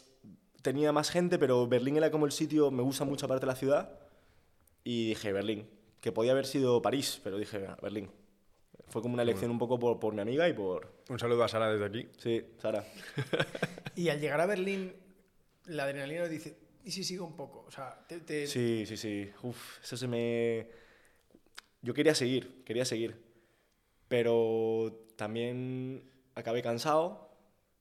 [0.61, 3.55] tenía más gente, pero Berlín era como el sitio, me gusta mucho aparte de la
[3.55, 3.89] ciudad
[4.83, 5.67] y dije Berlín,
[6.01, 8.09] que podía haber sido París, pero dije "Ah, Berlín.
[8.91, 10.91] Fue como una elección un poco por, por mi amiga y por...
[11.09, 12.07] Un saludo a Sara desde aquí.
[12.17, 12.85] Sí, Sara.
[13.95, 14.93] Y al llegar a Berlín,
[15.65, 17.65] la adrenalina dice, ¿y si sigo un poco?
[17.67, 19.29] O sea, te, te- Sí, sí, sí.
[19.43, 20.67] Uf, eso se me...
[21.81, 23.21] Yo quería seguir, quería seguir.
[24.07, 26.03] Pero también
[26.35, 27.29] acabé cansado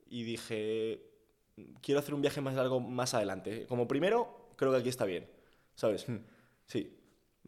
[0.08, 1.02] y dije,
[1.82, 3.66] quiero hacer un viaje más largo más adelante.
[3.66, 5.28] Como primero, creo que aquí está bien,
[5.74, 6.06] ¿sabes?
[6.66, 6.96] Sí.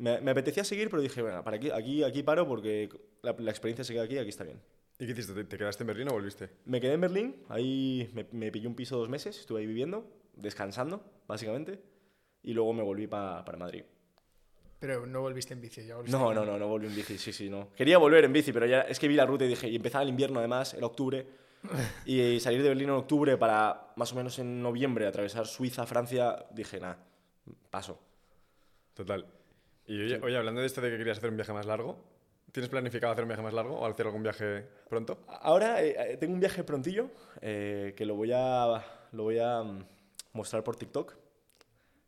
[0.03, 2.89] Me, me apetecía seguir, pero dije, bueno, para aquí, aquí, aquí paro porque
[3.23, 4.61] la, la experiencia se queda aquí, aquí está bien.
[4.99, 5.33] ¿Y qué hiciste?
[5.33, 6.51] ¿Te- ¿Te quedaste en Berlín o volviste?
[6.65, 10.05] Me quedé en Berlín, ahí me, me pillé un piso dos meses, estuve ahí viviendo,
[10.35, 11.79] descansando, básicamente,
[12.43, 13.85] y luego me volví pa- para Madrid.
[14.81, 17.17] Pero no volviste en bici, ya volviste No, en- no, no, no volví en bici,
[17.17, 17.69] sí, sí, no.
[17.77, 20.03] Quería volver en bici, pero ya es que vi la ruta y dije, y empezaba
[20.03, 21.25] el invierno además, era octubre,
[22.07, 26.45] y salir de Berlín en octubre para más o menos en noviembre atravesar Suiza, Francia,
[26.51, 26.99] dije, nada,
[27.71, 28.01] paso.
[28.95, 29.25] Total.
[29.87, 31.99] Y oye, hablando de esto de que querías hacer un viaje más largo,
[32.53, 35.19] ¿tienes planificado hacer un viaje más largo o hacer algún viaje pronto?
[35.29, 39.63] Ahora eh, eh, tengo un viaje prontillo eh, que lo voy a, lo voy a
[39.63, 39.85] mm,
[40.35, 41.15] mostrar por TikTok.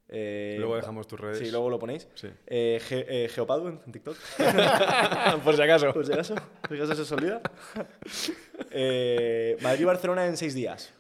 [0.09, 1.39] Eh, Luego dejamos tus redes.
[1.39, 2.07] Sí, luego lo ponéis.
[2.15, 2.29] Sí.
[2.47, 4.17] Eh, Ge- eh, Geopadu en TikTok.
[5.43, 5.93] Por si acaso.
[5.95, 7.41] Por si acaso, por si acaso se os olvida.
[8.71, 10.93] Eh, Madrid-Barcelona en seis días.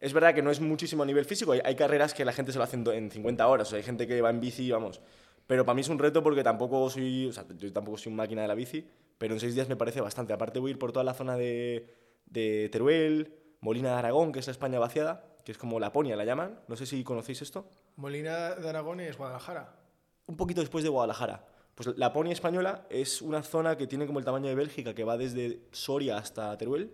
[0.00, 1.52] Es verdad que no es muchísimo a nivel físico.
[1.52, 3.68] Hay, hay carreras que la gente se lo hace en, en 50 horas.
[3.68, 5.00] O sea, hay gente que va en bici, vamos.
[5.46, 8.16] Pero para mí es un reto porque tampoco soy, o sea, yo tampoco soy un
[8.16, 8.88] máquina de la bici.
[9.18, 10.32] Pero en seis días me parece bastante.
[10.32, 11.94] Aparte voy a ir por toda la zona de,
[12.26, 16.24] de Teruel, Molina de Aragón, que es la España vaciada, que es como Laponia la
[16.24, 16.60] llaman.
[16.68, 17.68] No sé si conocéis esto.
[17.96, 19.76] Molina de Aragón es Guadalajara.
[20.26, 21.46] un poquito después de Guadalajara.
[21.74, 25.04] Pues la Laponia española es una zona que tiene como el tamaño de Bélgica, que
[25.04, 26.92] va desde Soria hasta Teruel,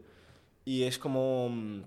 [0.65, 1.83] y es como mm,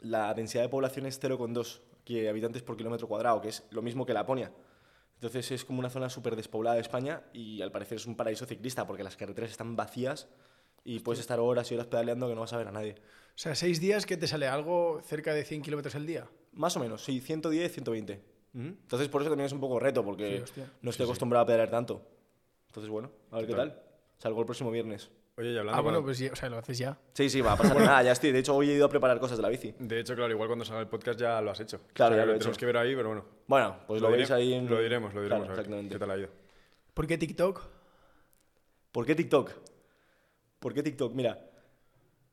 [0.00, 4.06] la densidad de población es 0,2 que habitantes por kilómetro cuadrado, que es lo mismo
[4.06, 4.50] que Laponia.
[5.22, 8.44] Entonces es como una zona súper despoblada de España y al parecer es un paraíso
[8.44, 10.26] ciclista porque las carreteras están vacías
[10.82, 12.96] y puedes estar horas y horas pedaleando que no vas a ver a nadie.
[12.96, 16.28] O sea, seis días que te sale algo cerca de 100 kilómetros al día.
[16.54, 18.24] Más o menos, sí, 110, 120.
[18.52, 21.70] Entonces por eso también es un poco reto porque Sí, no estoy acostumbrado a pedalear
[21.70, 22.04] tanto.
[22.66, 23.80] Entonces bueno, a ver qué tal.
[24.18, 25.08] Salgo el próximo viernes.
[25.36, 26.98] Oye, y hablando Ah, bueno, cuando- pues ya- o sea, lo haces ya.
[27.14, 28.32] Sí, sí, va a pasar nada, ya estoy.
[28.32, 29.74] De hecho, hoy he ido a preparar cosas de la bici.
[29.78, 31.80] De hecho, claro, igual cuando salga el podcast ya lo has hecho.
[31.94, 32.60] Claro, O sea, ya lo he Tenemos hecho.
[32.60, 33.24] que ver ahí, pero bueno.
[33.46, 34.68] Bueno, pues lo, veis dire- ahí en...
[34.68, 35.44] Lo diremos, lo diremos.
[35.46, 35.94] Claro, a ver exactamente.
[35.94, 36.28] ¿Qué tal ha ido?
[36.92, 37.62] ¿Por qué TikTok?
[38.92, 39.50] ¿Por qué TikTok?
[40.58, 41.14] ¿Por qué TikTok?
[41.14, 41.40] Mira,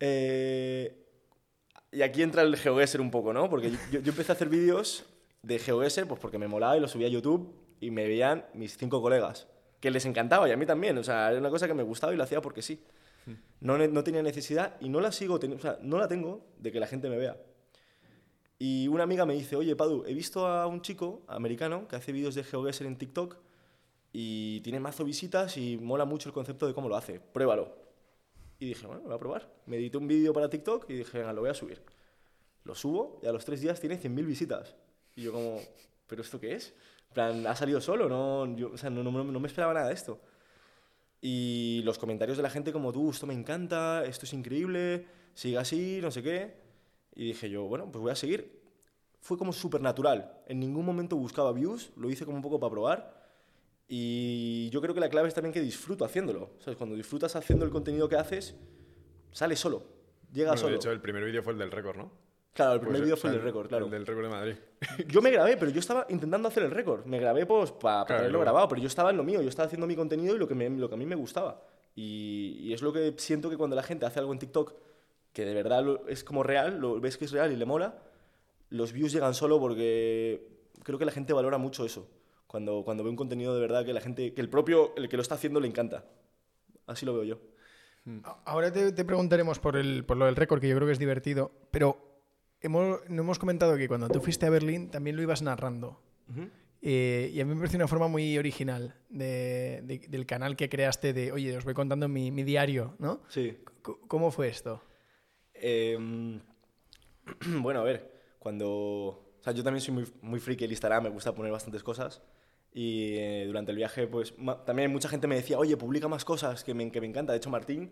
[0.02, 1.06] eh,
[1.92, 3.50] y aquí entra el GeoGuessr un poco, ¿no?
[3.50, 5.06] Porque yo, yo empecé a hacer vídeos
[5.42, 8.78] de GeoGuessr pues porque me molaba y los subía a YouTube y me veían mis
[8.78, 9.48] cinco colegas,
[9.80, 10.98] que les encantaba y a mí también.
[10.98, 12.82] O sea, era una cosa que me gustaba y lo hacía porque sí.
[13.62, 16.72] No, ne- no tenía necesidad y no la sigo, o sea, no la tengo de
[16.72, 17.38] que la gente me vea.
[18.58, 22.12] Y una amiga me dice, oye, Padu, he visto a un chico americano que hace
[22.12, 23.38] vídeos de GeoGuessr en TikTok
[24.12, 27.20] y tiene mazo visitas y mola mucho el concepto de cómo lo hace.
[27.20, 27.78] Pruébalo.
[28.60, 29.50] Y dije, bueno, voy a probar.
[29.66, 31.82] Me edité un vídeo para TikTok y dije, venga, lo voy a subir.
[32.66, 34.76] Lo subo y a los tres días tiene 100.000 visitas.
[35.16, 35.62] Y yo como,
[36.08, 36.74] ¿pero esto qué es?
[37.14, 39.94] Plan, ha salido solo, no, yo, o sea, no, no, no me esperaba nada de
[39.94, 40.20] esto.
[41.22, 45.58] Y los comentarios de la gente como, tú, esto me encanta, esto es increíble, sigue
[45.58, 46.56] así, no sé qué.
[47.16, 48.60] Y dije yo, bueno, pues voy a seguir.
[49.20, 50.42] Fue como súper natural.
[50.48, 53.20] En ningún momento buscaba views, lo hice como un poco para probar.
[53.88, 56.52] Y yo creo que la clave es también que disfruto haciéndolo.
[56.60, 56.78] ¿Sabes?
[56.78, 58.56] Cuando disfrutas haciendo el contenido que haces,
[59.32, 59.84] sale solo.
[60.32, 60.72] Llega Bueno, solo.
[60.72, 62.12] de hecho, el primer vídeo fue el del récord, ¿no?
[62.54, 63.86] Claro, el Pues, primer o vídeo sea, fue el del récord, claro.
[63.86, 64.56] El del récord de Madrid.
[65.08, 67.06] Yo me grabé, pero yo estaba intentando hacer el récord.
[67.06, 69.66] Me grabé pues para Claro, tenerlo grabado, pero yo estaba en lo mío, yo estaba
[69.68, 71.62] haciendo mi contenido y lo que, me- lo que a mí me gustaba.
[71.96, 74.74] Y, y es lo que siento que cuando la gente hace algo en TikTok
[75.34, 78.00] que de verdad lo- es como real, lo ves que es real y le mola,
[78.70, 80.48] los views llegan solo porque
[80.84, 82.08] creo que la gente valora mucho eso.
[82.48, 85.18] Cuando, cuando ve un contenido de verdad que la gente, que el propio, el que
[85.18, 86.06] lo está haciendo le encanta.
[86.88, 87.40] Así lo veo yo.
[88.24, 90.94] A- Ahora te, te preguntaremos por, el, por lo del récord, que yo creo que
[90.94, 92.09] es divertido, pero
[92.62, 96.02] hemos, no hemos comentado que cuando tú fuiste a Berlín también lo ibas narrando.
[96.82, 100.70] Eh, y a mí me parece una forma muy original de- de- del canal que
[100.70, 103.22] creaste de, oye, os voy contando mi, mi diario, ¿no?
[103.28, 103.58] Sí.
[103.86, 104.82] C- ¿Cómo fue esto?
[105.54, 106.40] Em,
[107.62, 108.68] bueno, a ver, cuando...
[109.40, 112.22] O sea, yo también soy muy, muy friki del Instagram, me gusta poner bastantes cosas.
[112.74, 114.34] Y eh, durante el viaje, pues
[114.66, 117.32] también mucha gente me decía, oye, publica más cosas, que me, que me encanta.
[117.34, 117.92] De hecho, Martín,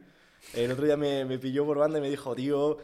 [0.53, 2.77] eh, el otro día me, me pilló por banda y me dijo, tío,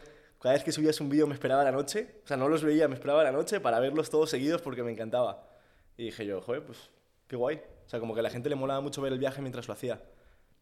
[0.44, 2.20] cada vez que subías un vídeo me esperaba a la noche.
[2.22, 4.82] O sea, no los veía, me esperaba a la noche para verlos todos seguidos porque
[4.82, 5.48] me encantaba.
[5.96, 6.90] Y dije yo, joder, pues
[7.26, 7.56] qué guay.
[7.86, 9.72] O sea, como que a la gente le molaba mucho ver el viaje mientras lo
[9.72, 10.02] hacía.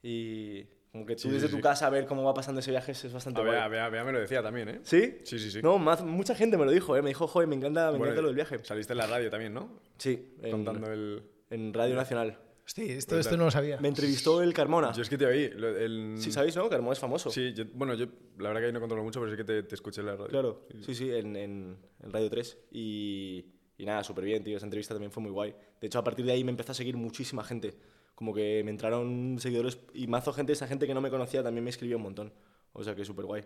[0.02, 1.56] Y como que tú Sí, desde sí.
[1.56, 3.56] tu casa ver cómo va pasando ese viaje es bastante A guay.
[3.56, 4.80] Bea, Bea- Bea me lo decía también, ¿eh?
[4.84, 5.18] ¿Sí?
[5.24, 5.60] Sí, sí, sí.
[5.62, 7.02] No, más- mucha gente me lo dijo, ¿eh?
[7.02, 8.58] Me dijo, joder, me encanta, me Bueno, encanta lo del viaje.
[8.64, 9.68] Saliste en la radio también, ¿no?
[9.98, 11.22] Sí, en, Contando el...
[11.50, 12.38] en Radio Nacional.
[12.64, 13.78] Sí, esto, esto no lo sabía.
[13.80, 14.92] Me entrevistó el Carmona.
[14.92, 15.44] Yo es que te oí.
[15.44, 16.68] el- Sí, ¿sabéis, no?
[16.68, 17.30] Carmona es famoso.
[17.30, 18.06] Sí, yo- bueno, yo
[18.38, 20.12] la verdad que ahí no controlo mucho, pero sí que te, te escuché en la
[20.16, 20.28] radio.
[20.28, 22.58] Claro, sí, sí, en, en, en Radio 3.
[22.70, 23.44] Y,
[23.76, 24.56] y nada, súper bien, tío.
[24.56, 25.54] Esa entrevista también fue muy guay.
[25.80, 27.76] De hecho, a partir de ahí me empezó a seguir muchísima gente.
[28.14, 31.64] Como que me entraron seguidores y mazo gente, esa gente que no me conocía también
[31.64, 32.32] me escribió un montón.
[32.72, 33.42] O sea que súper guay.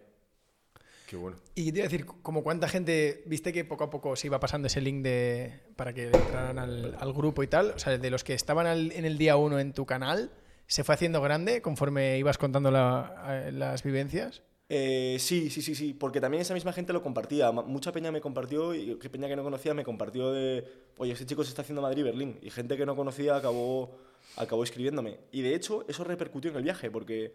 [1.06, 1.36] Qué bueno.
[1.54, 4.40] Y te iba a decir, como cuánta gente, viste que poco a poco se iba
[4.40, 8.10] pasando ese link de, para que entraran al, al grupo y tal, o sea, de
[8.10, 10.32] los que estaban al- en el día uno en tu canal,
[10.66, 14.42] ¿se fue haciendo grande conforme ibas contando la- las vivencias?
[14.68, 17.52] Eh, sí, sí, sí, sí, porque también esa misma gente lo compartía.
[17.52, 20.64] Mucha peña me compartió y qué peña que no conocía me compartió de,
[20.98, 22.40] oye, ese chico se está haciendo Madrid-Berlín.
[22.42, 23.96] Y gente que no conocía acabó,
[24.36, 25.18] acabó escribiéndome.
[25.30, 27.32] Y de hecho, eso repercutió en el viaje, porque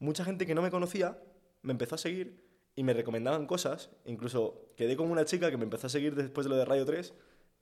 [0.00, 1.16] mucha gente que no me conocía
[1.62, 2.44] me empezó a seguir
[2.76, 3.90] y me recomendaban cosas.
[4.04, 6.84] Incluso quedé con una chica que me empezó a seguir después de lo de Radio
[6.84, 7.14] 3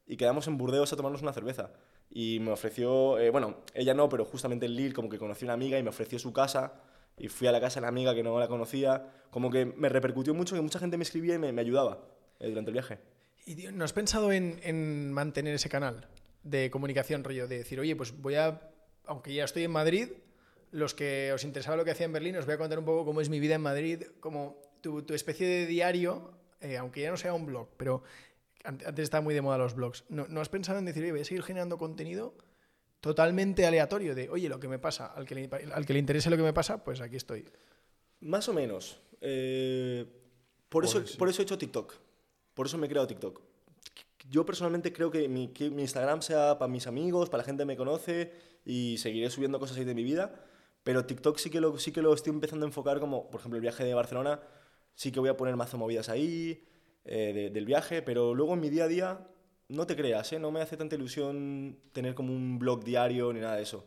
[0.07, 1.73] y quedamos en Burdeos a tomarnos una cerveza.
[2.11, 5.55] Y me ofreció, eh, bueno, ella no, pero justamente en Lille como que conocí una
[5.55, 6.75] amiga y me ofreció su casa
[7.17, 9.09] y fui a la casa de la amiga que no la conocía.
[9.31, 12.05] Como que me repercutió mucho que mucha gente me escribía y me, me ayudaba
[12.41, 12.99] eh, durante el viaje.
[13.47, 16.09] ¿Y no has pensado en, en mantener ese canal
[16.43, 18.61] de comunicación, rollo, de decir, oye, pues voy a,
[19.07, 20.09] aunque ya estoy en Madrid,
[20.73, 23.05] los que os interesaba lo que hacía en Berlín, os voy a contar un poco
[23.05, 27.11] cómo es mi vida en Madrid, como tu, tu especie de diario, eh, aunque ya
[27.11, 28.03] no sea un blog, pero
[28.65, 30.05] an- antes estaba muy de moda los blogs.
[30.11, 32.35] ¿No, no has pensado en decir, oye, voy a seguir generando contenido
[33.01, 36.29] totalmente aleatorio de, oye, lo que me pasa, al que le, al que le interese
[36.29, 37.47] lo que me pasa, pues aquí estoy?
[38.21, 39.01] Más o menos.
[39.23, 40.05] Eh,
[40.69, 41.17] por, eso, sí.
[41.17, 41.95] por eso he hecho TikTok.
[42.53, 43.41] Por eso me he creado TikTok.
[44.31, 47.63] Yo personalmente creo que mi, que mi Instagram sea para mis amigos, para la gente
[47.63, 48.33] que me conoce
[48.67, 50.45] y seguiré subiendo cosas ahí de mi vida.
[50.83, 53.57] Pero TikTok sí que, lo, sí que lo estoy empezando a enfocar como, por ejemplo,
[53.57, 54.41] el viaje de Barcelona.
[54.95, 56.65] Sí que voy a poner mazo movidas ahí
[57.05, 59.27] eh, de- del viaje, pero luego en mi día a día,
[59.69, 60.39] no te creas, ¿eh?
[60.39, 63.85] no me hace tanta ilusión tener como un blog diario ni nada de eso.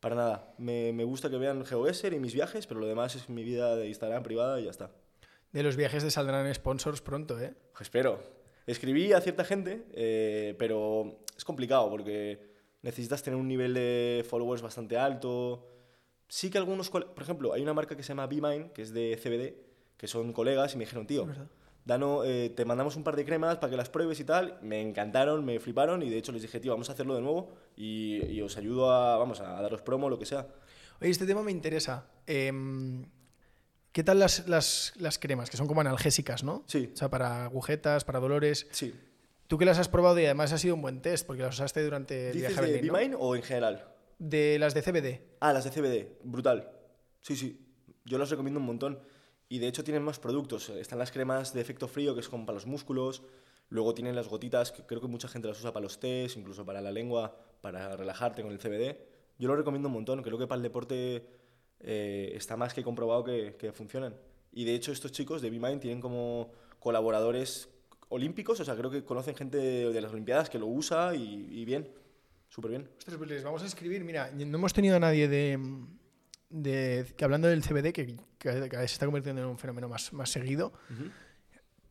[0.00, 0.54] Para nada.
[0.58, 3.74] Me, me gusta que vean GeoGuessr y mis viajes, pero lo demás es mi vida
[3.76, 4.90] de Instagram privada y ya está.
[5.52, 7.54] De los viajes de saldrán sponsors pronto, ¿eh?
[7.80, 8.22] Espero.
[8.66, 12.40] Escribí a cierta gente, eh, pero es complicado porque
[12.82, 15.66] necesitas tener un nivel de followers bastante alto.
[16.28, 19.16] Sí que algunos, por ejemplo, hay una marca que se llama BeMine, que es de
[19.22, 19.63] CBD,
[19.96, 21.26] que son colegas y me dijeron, tío.
[21.84, 24.58] Dano, eh, te mandamos un par de cremas para que las pruebes y tal.
[24.62, 27.52] Me encantaron, me fliparon y de hecho les dije, tío, vamos a hacerlo de nuevo
[27.76, 30.48] y, y os ayudo a, vamos, a daros promo, lo que sea.
[31.00, 32.06] Oye, este tema me interesa.
[32.26, 33.04] Em,
[33.92, 35.50] ¿Qué tal las, las, las cremas?
[35.50, 36.64] Que son como analgésicas, ¿no?
[36.66, 36.90] Sí.
[36.92, 38.66] O sea, para agujetas, para dolores.
[38.70, 38.94] Sí.
[39.46, 41.84] Tú que las has probado y además ha sido un buen test porque las usaste
[41.84, 43.18] durante el ¿Dices viaje de Berlín, ¿no?
[43.18, 43.86] O en general?
[44.18, 45.20] De las de CBD.
[45.40, 46.70] Ah, las de CBD, brutal.
[47.20, 47.60] Sí, sí,
[48.04, 49.00] yo las recomiendo un montón.
[49.48, 50.70] Y de hecho tienen más productos.
[50.70, 53.22] Están las cremas de efecto frío, que es como para los músculos.
[53.68, 56.64] Luego tienen las gotitas, que creo que mucha gente las usa para los test, incluso
[56.64, 58.98] para la lengua, para relajarte con el CBD.
[59.38, 60.22] Yo lo recomiendo un montón.
[60.22, 61.26] Creo que para el deporte
[61.80, 64.14] eh, está más que comprobado que, que funcionan.
[64.52, 67.68] Y de hecho estos chicos de BeMind tienen como colaboradores
[68.08, 68.60] olímpicos.
[68.60, 71.64] O sea, creo que conocen gente de, de las Olimpiadas que lo usa y, y
[71.64, 71.88] bien.
[72.48, 72.88] Súper bien.
[72.98, 74.04] Ostras, pues les vamos a escribir.
[74.04, 75.58] Mira, no hemos tenido a nadie de,
[76.50, 80.12] de que hablando del CBD, que, cada vez se está convirtiendo en un fenómeno más,
[80.12, 80.72] más seguido.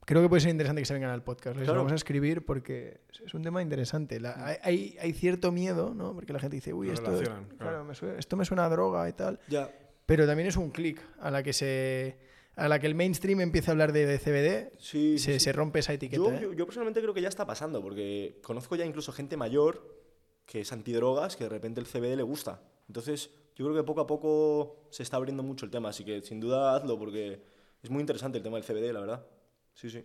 [0.06, 1.56] Creo que puede ser interesante que se vengan al podcast.
[1.56, 1.80] Les Claro.
[1.80, 4.20] vamos a escribir porque es un tema interesante.
[4.20, 6.14] La- hay- hay, hay cierto miedo, ¿no?
[6.14, 7.86] Porque la gente dice, uy, esto, claro, claro.
[7.86, 9.40] me suena- esto me suena a droga y tal.
[9.48, 9.72] Ya.
[10.06, 12.18] Pero también es un clic a la que se
[12.56, 15.40] a la que el mainstream empieza a hablar de, de CBD, sí, se, sí.
[15.40, 16.22] se rompe esa etiqueta.
[16.22, 16.40] Yo, ¿eh?
[16.40, 20.04] yo, yo personalmente creo que ya está pasando, porque conozco ya incluso gente mayor
[20.46, 22.62] que es antidrogas, que de repente el CBD le gusta.
[22.88, 26.22] Entonces, yo creo que poco a poco se está abriendo mucho el tema, así que
[26.22, 27.42] sin duda hazlo, porque
[27.82, 29.26] es muy interesante el tema del CBD, la verdad.
[29.74, 30.04] Sí, sí.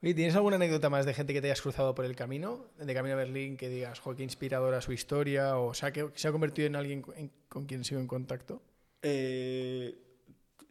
[0.00, 2.94] Oye, ¿tienes alguna anécdota más de gente que te hayas cruzado por el camino, de
[2.94, 6.32] camino a Berlín, que digas, jo, qué inspiradora su historia, o sea, que se ha
[6.32, 8.62] convertido en alguien en- con quien sigo en contacto?
[9.02, 9.98] Eh,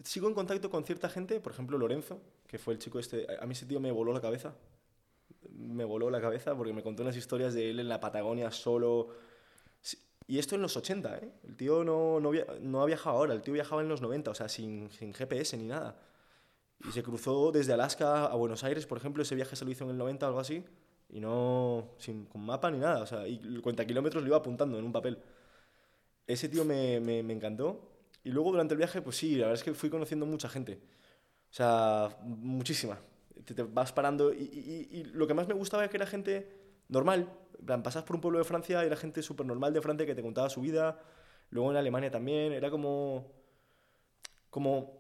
[0.02, 3.28] sigo en contacto con cierta gente, por ejemplo Lorenzo, que fue el chico este.
[3.39, 4.56] A mí ese tío me voló la cabeza.
[5.52, 9.10] Me voló la cabeza porque me contó unas historias de él en la Patagonia solo.
[10.28, 11.32] Y esto en los 80, ¿eh?
[11.48, 14.50] El tío no, no, ha viajado ahora, el tío viajaba en los 90, o sea,
[14.50, 15.98] sin, sin GPS ni nada.
[16.88, 19.86] Y se cruzó desde Alaska a Buenos Aires, por ejemplo, ese viaje se lo hizo
[19.86, 20.63] en el 90 o algo así,
[21.10, 24.38] y no sin, con mapa ni nada, o sea, y el cuenta kilómetros lo iba
[24.38, 25.20] apuntando en un papel.
[26.26, 27.90] Ese tío me, me, me encantó.
[28.24, 30.82] Y luego durante el viaje, pues sí, la verdad es que fui conociendo mucha gente.
[31.52, 33.00] O sea, muchísima.
[33.46, 34.34] Te, te vas parando.
[34.34, 34.38] Y,
[34.92, 36.50] y- y lo que más me gustaba es que era gente
[36.90, 37.32] normal.
[37.65, 40.15] Plan, pasas por un pueblo de Francia y era gente súper normal de Francia que
[40.15, 41.00] te contaba su vida.
[41.50, 42.54] Luego en Alemania también.
[42.54, 43.32] Era como.
[44.50, 44.98] Como.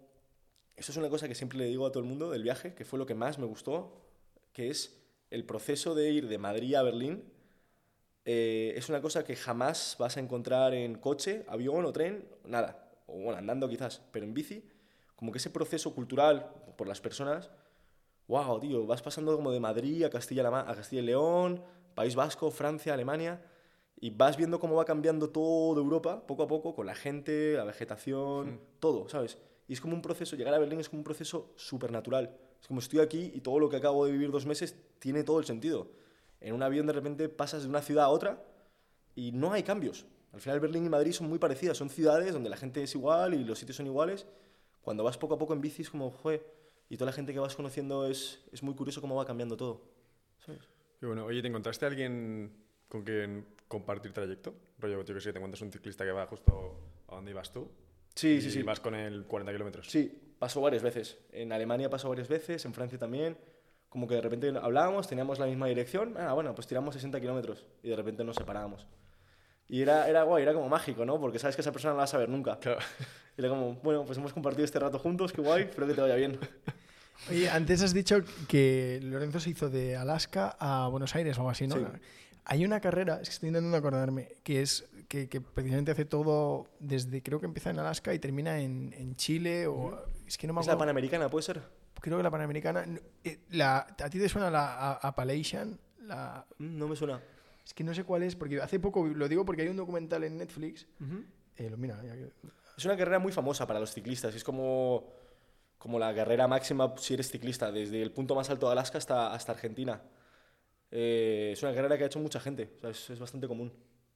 [0.75, 2.85] Eso es una cosa que siempre le digo a todo el mundo del viaje, que
[2.85, 4.01] fue lo que más me gustó,
[4.53, 7.23] que es el proceso de ir de Madrid a Berlín
[8.29, 12.91] eh, es una cosa que jamás vas a encontrar en coche, avión o tren, nada.
[13.05, 14.67] O bueno, andando quizás, pero en bici,
[15.15, 17.49] como que ese proceso cultural por las personas,
[18.27, 21.63] wow, tío, vas pasando como de Madrid a Castilla, a Castilla y León,
[21.97, 23.41] País Vasco, Francia, Alemania,
[23.99, 27.63] y vas viendo cómo va cambiando todo Europa poco a poco con la gente, la
[27.63, 29.39] vegetación, todo, ¿sabes?
[29.67, 32.37] Y es como un proceso, llegar a Berlín es como un proceso supernatural.
[32.61, 35.39] Es como estoy aquí y todo lo que acabo de vivir dos meses tiene todo
[35.39, 35.89] el sentido.
[36.39, 38.43] En un avión de repente pasas de una ciudad a otra
[39.15, 40.05] y no hay cambios.
[40.33, 43.33] Al final Berlín y Madrid son muy parecidas, son ciudades donde la gente es igual
[43.33, 44.27] y los sitios son iguales.
[44.83, 46.45] Cuando vas poco a poco en bici es como, joder,
[46.89, 49.81] y toda la gente que vas conociendo es, es muy curioso cómo va cambiando todo.
[50.45, 50.61] ¿sabes?
[50.99, 51.25] Qué bueno.
[51.25, 52.51] Oye, ¿te encontraste a alguien
[52.87, 54.55] con quien compartir trayecto?
[54.79, 57.69] Rollo, yo que sé, te encuentras un ciclista que va justo a donde ibas tú.
[58.15, 58.63] Sí, sí, y sí.
[58.63, 59.89] vas con él 40 kilómetros.
[59.89, 61.19] Sí, pasó varias veces.
[61.31, 63.37] En Alemania pasó varias veces, en Francia también.
[63.89, 66.15] Como que de repente hablábamos, teníamos la misma dirección.
[66.17, 68.87] Ah, bueno, pues tiramos 60 kilómetros y de repente nos separábamos.
[69.69, 71.19] Y era, era guay, era como mágico, ¿no?
[71.19, 72.57] Porque sabes que esa persona no la vas a ver nunca.
[72.59, 72.79] Claro.
[73.37, 76.01] Y era como, bueno, pues hemos compartido este rato juntos, qué guay, espero que te
[76.01, 76.39] vaya bien.
[77.29, 81.49] Oye, antes has dicho que Lorenzo se hizo de Alaska a Buenos Aires o algo
[81.51, 81.75] así, ¿no?
[81.75, 81.83] Sí.
[82.45, 86.67] Hay una carrera, es que estoy intentando acordarme, que es que, que precisamente hace todo
[86.79, 90.05] desde, creo que empieza en Alaska y termina en, en Chile o...
[90.25, 90.79] Es que no me ¿Es la acuerdo.
[90.87, 91.61] Panamericana, puede ser?
[91.99, 92.85] creo que la Panamericana...
[93.23, 95.77] eh, La, ¿A ti te suena la a- Appalachian?
[96.01, 97.21] La, Mm, No me suena.
[97.65, 100.23] es que no sé cuál es, porque hace poco, lo digo porque hay un documental
[100.23, 100.87] en Netflix.
[101.57, 102.31] eh, lo mira, ya que-
[102.77, 104.33] Es una carrera muy famosa para los ciclistas.
[104.35, 105.03] Es como,
[105.77, 109.33] como la carrera máxima si eres ciclista, desde el punto más alto de Alaska hasta,
[109.33, 110.01] hasta Argentina.
[110.91, 113.71] Eh, es una carrera que ha hecho mucha gente, o sea, es, es bastante común.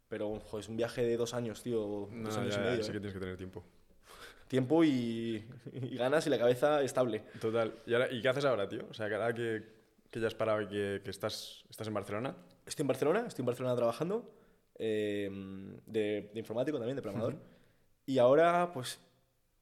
[0.07, 2.83] Pero jo, es un viaje de dos años, tío, No, dos años ya, y medio.
[2.83, 2.93] sí ¿eh?
[2.93, 3.63] que tienes que tener tiempo.
[4.49, 7.23] Tiempo y, y ganas y la cabeza estable.
[7.39, 7.73] Total.
[7.85, 8.85] ¿Y, ahora, ¿y qué haces ahora, tío?
[8.89, 9.63] O sea, que ahora que,
[10.09, 13.41] que ya has parado y que, que estás, estás en Barcelona, Estoy en Barcelona, estoy
[13.41, 14.29] en Barcelona trabajando,
[14.75, 15.29] eh,
[15.85, 17.35] de, de informático también, de programador.
[18.05, 18.99] Y ahora, pues,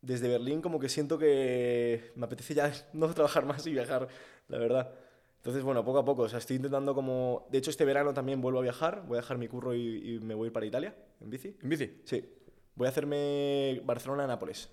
[0.01, 4.07] desde Berlín como que siento que me apetece ya no trabajar más y viajar,
[4.47, 4.93] la verdad.
[5.38, 7.47] Entonces, bueno, poco a poco, o sea, estoy intentando como...
[7.49, 10.19] De hecho, este verano también vuelvo a viajar, voy a dejar mi curro y, y
[10.19, 11.55] me voy a ir para Italia, en bici.
[11.62, 12.01] ¿en bici?
[12.03, 12.29] Sí,
[12.75, 14.69] voy a hacerme Barcelona-Nápoles,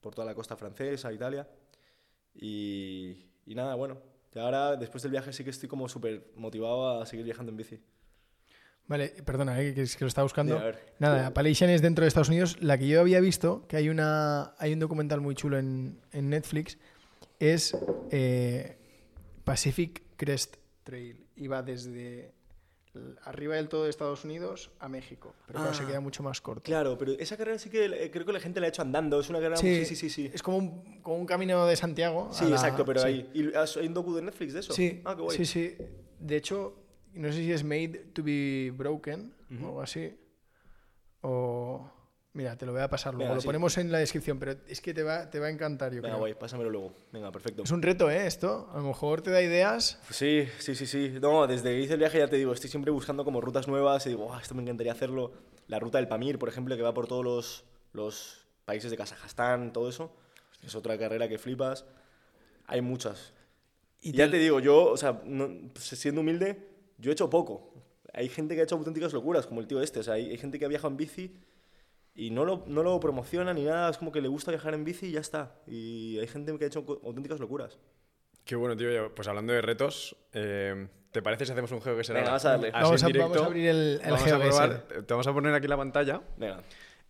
[0.00, 1.48] por toda la costa francesa, Italia.
[2.34, 3.98] Y, y nada, bueno,
[4.34, 7.56] y ahora después del viaje sí que estoy como súper motivado a seguir viajando en
[7.56, 7.80] bici.
[8.88, 10.58] Vale, perdona, eh, que, es que lo estaba buscando.
[10.58, 10.94] Ver.
[10.98, 12.58] Nada, Appalachian es dentro de Estados Unidos.
[12.60, 16.28] La que yo había visto, que hay, una, hay un documental muy chulo en, en
[16.28, 16.78] Netflix,
[17.38, 17.76] es
[18.10, 18.76] eh,
[19.44, 21.24] Pacific Crest Trail.
[21.36, 22.32] Y va desde
[23.24, 25.34] arriba del todo de Estados Unidos a México.
[25.46, 25.86] Pero claro, se Ah.
[25.86, 26.62] queda mucho más corto.
[26.62, 29.18] Claro, pero esa carrera sí que eh, creo que la gente la ha hecho andando,
[29.18, 29.56] es una carrera...
[29.56, 30.30] Sí, sí, sí, sí.
[30.34, 32.28] Es como un, como un camino de Santiago.
[32.32, 33.06] Sí, la- exacto, pero sí.
[33.06, 33.30] ahí.
[33.32, 34.74] ¿Y hay un docu de Netflix de eso?
[34.74, 35.36] Sí, Ah, qué guay.
[35.38, 35.74] sí, sí.
[36.20, 36.81] De hecho,
[37.14, 40.14] no sé si es Made to be Broken o algo así.
[41.22, 41.90] O.
[42.34, 43.24] Mira, te lo voy a pasar luego.
[43.24, 43.46] Venga, lo sí.
[43.46, 46.14] ponemos en la descripción, pero es que te va, te va a encantar, yo Venga,
[46.14, 46.18] creo.
[46.20, 46.94] guay, pásamelo luego.
[47.12, 47.62] Venga, perfecto.
[47.62, 48.26] Es un reto, ¿eh?
[48.26, 48.70] Esto.
[48.72, 50.00] A lo mejor te da ideas.
[50.06, 51.18] Pues sí, sí, sí, sí.
[51.20, 54.06] No, desde que hice el viaje ya te digo, estoy siempre buscando como rutas nuevas
[54.06, 55.32] y digo, "Buah, esto me encantaría hacerlo.
[55.66, 59.74] La ruta del Pamir, por ejemplo, que va por todos los, los países de Kazajstán,
[59.74, 60.16] todo eso.
[60.62, 61.84] Es otra carrera que flipas.
[62.66, 63.34] Hay muchas.
[64.00, 66.66] Y ya te digo, yo, o sea, no- pues, siendo humilde,
[67.02, 67.74] yo he hecho poco.
[68.14, 70.00] Hay gente que ha hecho auténticas locuras, como el tío este.
[70.00, 71.34] O sea, hay, hay gente que ha viajado en bici
[72.14, 73.90] y no lo, no lo promociona ni nada.
[73.90, 75.56] Es como que le gusta viajar en bici y ya está.
[75.66, 77.78] Y hay gente que ha hecho auténticas locuras.
[78.44, 79.14] Qué bueno, tío.
[79.14, 82.44] Pues hablando de retos, eh, ¿te parece si hacemos un juego que será Venga, vamos
[82.44, 82.68] a darle.
[82.68, 83.28] Así Vamos a- directo?
[83.28, 84.80] vamos a abrir el- el Vamos a probar.
[84.88, 86.20] Te vamos a poner aquí la pantalla.
[86.36, 86.62] Venga.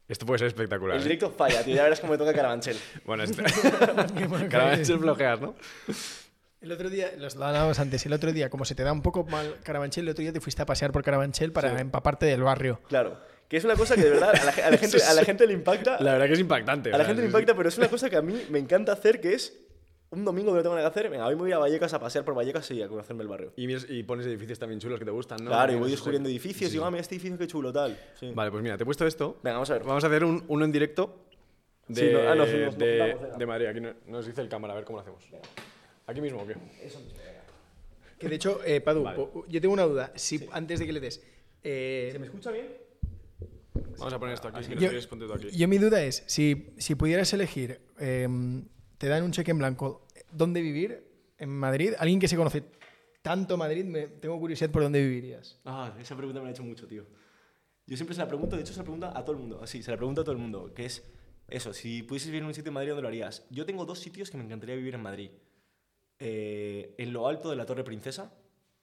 [0.09, 0.97] Esto puede ser espectacular.
[0.97, 1.05] El ¿eh?
[1.05, 1.75] directo falla, tío.
[1.75, 2.77] Ya verás cómo me toca Carabanchel.
[3.07, 3.43] Bueno, este...
[4.85, 5.55] Se bloqueas, ¿no?
[6.63, 9.03] El otro día, los lo hablábamos antes, el otro día, como se te da un
[9.03, 11.81] poco mal Carabanchel, el otro día te fuiste a pasear por Carabanchel para Sí.
[11.81, 12.81] empaparte del barrio.
[12.89, 13.19] Claro.
[13.49, 15.25] Que es una cosa que de verdad a la, ge- a la gente, a la
[15.25, 16.01] gente le impacta.
[16.01, 16.93] La verdad que es impactante.
[16.93, 19.21] A la gente le impacta, pero es una cosa que a mí me encanta hacer,
[19.21, 19.59] que es
[20.11, 21.11] un domingo que no tengo nada que hacer.
[21.11, 23.53] Venga, hoy me voy a Vallecas a pasear por Vallecas y a conocerme el barrio.
[23.57, 25.51] Y, miras- y pones edificios también chulos que te gustan, ¿no?
[25.51, 26.37] Claro, y voy descubriendo sí.
[26.37, 27.99] edificios Sí, y digo, ah, mira este edificio, qué chulo, tal.
[28.19, 28.31] Sí.
[28.35, 29.37] Vale, pues mira, te he puesto esto.
[29.43, 29.83] Venga, vamos a ver.
[29.85, 31.27] Vamos a hacer un- uno en directo
[31.89, 32.47] de, Sí, no- ah,
[32.77, 33.67] de, de Madrid.
[33.67, 35.25] Aquí no- nos dice el cámara, a ver cómo lo hacemos.
[36.07, 36.55] ¿Aquí mismo o qué?
[38.19, 39.19] Que de hecho, eh, Padu, Vale.
[39.49, 40.13] yo tengo una duda.
[40.17, 41.23] Si, Antes de que le des.
[41.63, 42.69] eh, ¿Se me escucha bien?
[43.99, 44.65] Vamos a poner esto aquí.
[44.65, 45.51] Si Yo- quieres, ponte aquí.
[45.57, 48.29] Yo mi duda es, si, si pudieras elegir, eh,
[48.99, 51.05] te dan un cheque en blanco, ¿dónde vivir?
[51.39, 51.95] ¿En Madrid?
[51.99, 52.63] Alguien que se conoce
[53.23, 55.59] tanto Madrid, me, tengo curiosidad por dónde vivirías.
[55.65, 57.07] Ah, esa pregunta me la ha hecho mucho, tío.
[57.87, 59.83] Yo siempre se la pregunto, de hecho se la pregunta a todo el mundo, así,
[59.83, 61.03] se la pregunto a todo el mundo, que es
[61.49, 63.45] eso, si pudieses vivir en un sitio en Madrid, ¿dónde lo harías?
[63.51, 65.31] Yo tengo dos sitios que me encantaría vivir en Madrid.
[66.25, 68.33] Eh, en lo alto de la Torre Princesa,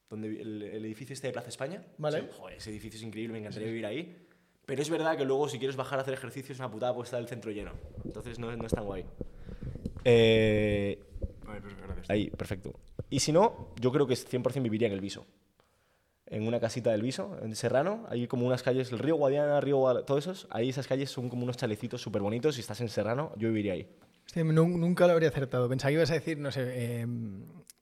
[0.10, 1.84] donde el, el edificio este de Plaza España.
[1.98, 2.28] Vale.
[2.38, 4.26] Joder, ese edificio es increíble, me encantaría vivir ahí.
[4.66, 7.08] Pero es verdad que luego si quieres bajar a hacer ejercicio es una putada porque
[7.08, 7.72] está el centro lleno.
[8.04, 9.06] Entonces no, no es tan guay.
[10.06, 11.00] Eh,
[11.48, 12.74] Ay, pues ahí, perfecto.
[13.10, 15.26] Y si no, yo creo que 100% viviría en el Viso.
[16.28, 19.78] En una casita del Viso, en Serrano, hay como unas calles, el río Guadiana, río
[19.80, 22.90] Guadal- todos esos, ahí esas calles son como unos chalecitos súper bonitos y estás en
[22.90, 23.88] Serrano, yo viviría ahí.
[24.36, 25.68] Nunca lo habría acertado.
[25.70, 27.08] Pensaba que ibas a decir, no sé, eh,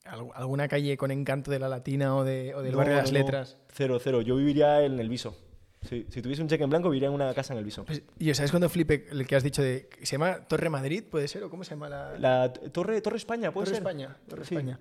[0.04, 3.02] al- alguna calle con encanto de la Latina o, de, o del No, barrio de
[3.02, 3.18] las no.
[3.18, 3.58] letras.
[3.70, 4.22] Cero, cero.
[4.22, 5.36] Yo viviría en el Viso.
[5.82, 7.84] Si tuviese un cheque en blanco, viviría en una casa en el Viso.
[7.84, 9.88] Pues, y ¿sabes cuando flipe el que has dicho de.
[10.02, 11.04] ¿Se llama Torre Madrid?
[11.08, 11.44] ¿Puede ser?
[11.44, 12.18] ¿O cómo se llama la.?
[12.18, 13.82] La Torre, Torre España, ¿puede Torre ser?
[13.82, 14.16] España.
[14.28, 14.54] Torre Sí.
[14.56, 14.80] España.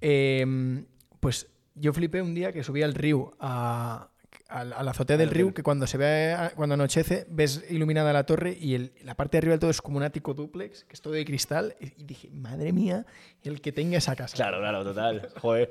[0.00, 0.84] Eh,
[1.18, 4.10] pues yo flipé un día que subí al río, a,
[4.48, 7.26] a la a la azotea del Al río, que cuando se ve, a- cuando anochece,
[7.28, 10.02] ves iluminada la torre y el- la parte de arriba del todo es como un
[10.02, 11.76] ático duplex, que es todo de cristal.
[11.80, 13.04] Y dije, madre mía,
[13.42, 14.34] el que tenga esa casa.
[14.36, 15.28] Claro, claro, total.
[15.42, 15.70] Joder.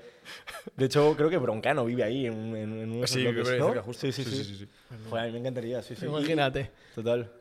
[0.75, 3.57] De hecho, creo que Broncano vive ahí, en, en, en uno de esos Sí, bloques,
[3.59, 3.65] ¿no?
[3.67, 4.01] cerca, justo.
[4.01, 4.43] Sí, sí, Sí, sí.
[4.43, 4.69] sí, sí,
[5.09, 6.05] Joder, a mí me encantaría, sí, sí.
[6.05, 6.71] Imagínate.
[6.93, 7.31] Total.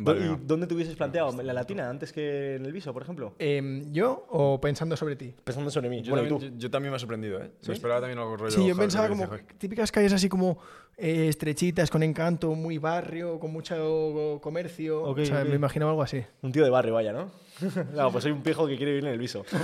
[0.00, 1.30] Vale, ¿Y dónde te hubieses planteado?
[1.40, 3.34] ¿En la Latina antes que en el Viso, por ejemplo?
[3.38, 5.34] Em, ¿Yo o pensando sobre ti?
[5.44, 6.02] Pensando sobre mí.
[6.02, 7.50] Yo, Bueno, ¿y también, yo- yo también me ha sorprendido, ¿eh?
[7.60, 7.68] ¿Sí?
[7.68, 8.50] Me esperaba también algo rollo.
[8.52, 10.58] Sí, yo pensaba como dice, típicas calles así como
[10.96, 15.02] eh, estrechitas, con encanto, muy barrio, con mucho comercio.
[15.02, 16.22] O sea, me imaginaba algo así.
[16.42, 17.30] Un tío de barrio, vaya, ¿no?
[17.94, 19.44] no, pues soy un pijo que quiere vivir en el Viso.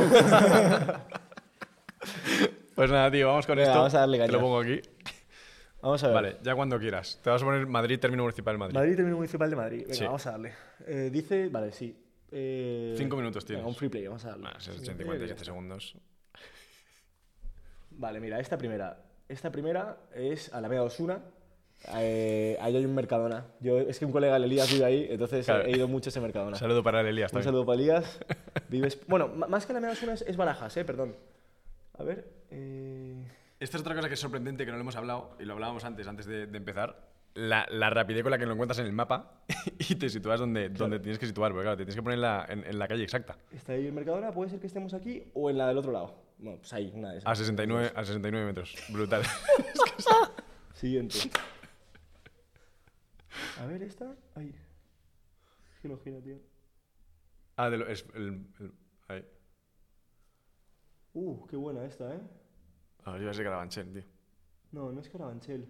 [2.74, 3.78] Pues nada, tío, vamos con Venga, esto.
[3.78, 4.80] vamos a darle Te lo pongo aquí.
[5.84, 6.14] Vamos a ver.
[6.14, 7.20] Vale, ya cuando quieras.
[7.22, 8.74] Te vas a poner Madrid, término municipal de Madrid.
[8.74, 9.80] Madrid, término municipal de Madrid.
[9.82, 10.04] Venga, Sí.
[10.04, 10.52] vamos a darle.
[10.86, 11.94] Eh, dice, vale, sí.
[12.32, 13.60] Eh, Cinco minutos tienes.
[13.62, 14.44] venga, un free play, vamos a darle.
[14.44, 15.94] Nah, Sí, 60 eh, 57 ya segundos.
[17.90, 18.98] Vale, mira, esta primera.
[19.28, 21.20] Esta primera es Alameda Osuna.
[21.96, 23.46] Eh, ahí hay un Mercadona.
[23.60, 25.64] Yo, es que un colega de Elías vive ahí, entonces Claro.
[25.66, 26.52] he ido mucho a ese Mercadona.
[26.52, 27.44] Un saludo para el Elías Un también.
[27.48, 28.18] saludo para Elías.
[28.70, 28.98] Vives...
[29.06, 31.14] Bueno, más que Alameda Osuna es, es Barajas, eh, perdón.
[31.98, 32.26] A ver.
[32.50, 33.22] Eh...
[33.64, 35.84] Esta es otra cosa que es sorprendente que no lo hemos hablado y lo hablábamos
[35.84, 37.08] antes, antes de, de empezar.
[37.32, 39.40] La, la rapidez con la que lo encuentras en el mapa
[39.78, 42.20] y te sitúas donde, donde tienes que situar, porque claro, te tienes que poner en
[42.22, 43.38] la, en, en la calle exacta.
[43.50, 44.32] ¿Está ahí el Mercadona?
[44.32, 46.14] ¿Puede ser que estemos aquí o en la del otro lado?
[46.36, 47.30] Bueno, pues ahí, una de esas.
[47.30, 48.76] A 69, a 69 metros.
[48.90, 49.22] Brutal.
[50.74, 51.18] Siguiente.
[53.60, 54.14] A ver, esta.
[54.34, 54.54] Ay.
[55.80, 56.36] Que gira, tío.
[57.56, 58.72] ah, de lo, es el, el-
[59.08, 59.24] ahí.
[61.14, 62.20] Uh, qué buena esta, ¿eh?
[63.06, 64.02] Yo iba a ser Carabanchel, tío.
[64.72, 65.66] No, no es Carabanchel.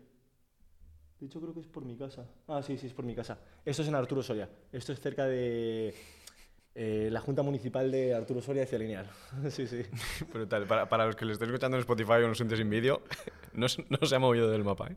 [1.20, 2.26] De hecho, creo que es por mi casa.
[2.49, 3.39] Ah, sí, sí, es por mi casa.
[3.64, 4.49] Esto es en Arturo Soria.
[4.72, 5.95] Esto es cerca de
[6.74, 9.11] eh, la Junta Municipal de Arturo Soria Ciudad Lineal.
[9.51, 9.82] sí, sí.
[10.32, 10.66] Brutal.
[10.66, 13.03] Para, para los que lo estéis escuchando en Spotify o en los sitios sin vídeo,
[13.55, 14.97] no, se- no se ha movido del mapa, ¿eh?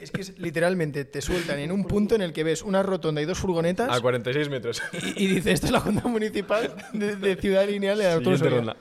[0.00, 3.22] Es que es, literalmente te sueltan en un punto en el que ves una rotonda
[3.22, 4.82] y dos furgonetas A 46 metros.
[4.92, 8.56] y, y dices, esto es la Junta Municipal de, de Ciudad Lineal de Arturo Siguiente
[8.62, 8.74] Soria.
[8.74, 8.76] ronda.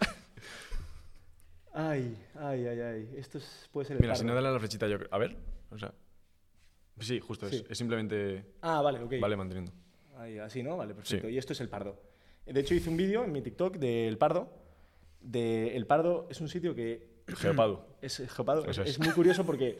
[1.73, 3.09] Ay, ay, ay, ay.
[3.17, 5.09] Esto es- puede ser el Mira, si no dale a la flechita, yo creo.
[5.11, 5.35] A ver.
[5.71, 5.93] O sea.
[6.99, 7.49] Sí, justo.
[7.49, 7.57] Sí.
[7.57, 8.45] Es, es simplemente.
[8.61, 9.13] Ah, vale, ok.
[9.19, 9.71] Vale, manteniendo.
[10.17, 10.77] Ahí, así, ¿no?
[10.77, 11.27] Vale, perfecto.
[11.27, 11.33] Sí.
[11.33, 11.99] Y esto es el Pardo.
[12.45, 14.49] De hecho, hice un vídeo en mi TikTok del Pardo.
[15.21, 17.79] De el Pardo es un sitio que Geopadu.
[18.01, 18.65] es geopado.
[18.65, 18.77] Es.
[18.77, 18.89] es.
[18.89, 19.79] es muy curioso porque,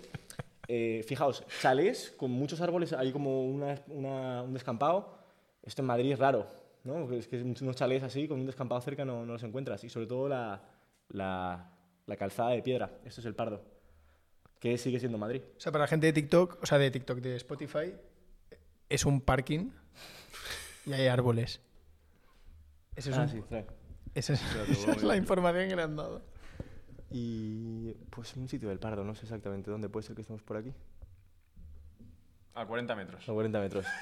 [0.68, 5.18] eh, fijaos, chalés con muchos árboles, hay como una- una- un descampado.
[5.62, 6.48] Esto en Madrid es raro,
[6.86, 7.02] ¿no?
[7.02, 9.84] Porque Es que unos chalés así, con un descampado cerca, no, no los encuentras.
[9.84, 10.62] Y sobre todo la,
[11.10, 11.73] la,
[12.06, 12.92] la calzada de piedra.
[13.06, 13.64] Esto es el Pardo,
[14.60, 15.42] que sigue siendo Madrid.
[15.58, 17.94] O sea, para la gente de TikTok, o sea, de TikTok, de Spotify,
[18.90, 19.72] es un parking
[20.86, 21.62] y hay árboles.
[22.96, 23.66] Ese es Ah, un- sí, trae.
[24.14, 26.22] esa es, esa es la información que le han dado.
[27.10, 30.58] Y pues un sitio del Pardo, no sé exactamente dónde puede ser que estemos por
[30.58, 30.74] aquí.
[32.56, 33.28] A 40 metros.
[33.30, 33.86] A 40 metros.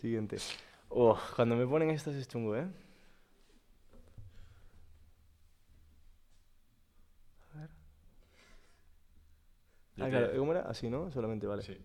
[0.00, 0.38] Siguiente.
[0.88, 2.66] Oh, cuando me ponen estas es chungo, ¿eh?
[10.00, 10.62] Ah, te- claro, ¿cómo era?
[10.62, 11.10] Así, ¿no?
[11.10, 11.62] Solamente, vale.
[11.62, 11.76] Sí.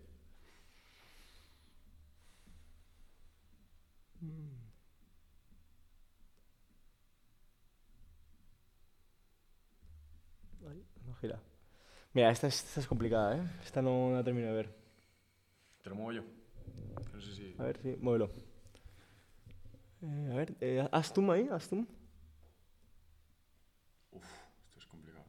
[10.68, 11.38] Ay, no gira.
[12.14, 13.42] Mira, esta es, esta es complicada, ¿eh?
[13.64, 14.76] Esta no la termino de ver.
[15.82, 16.22] Te lo muevo yo.
[17.14, 17.54] No sé si.
[17.58, 18.30] A ver, sí, muévelo.
[20.02, 21.86] Eh, a ver, eh, haz zoom ahí, haz zoom.
[24.66, 25.24] Esto es complicado.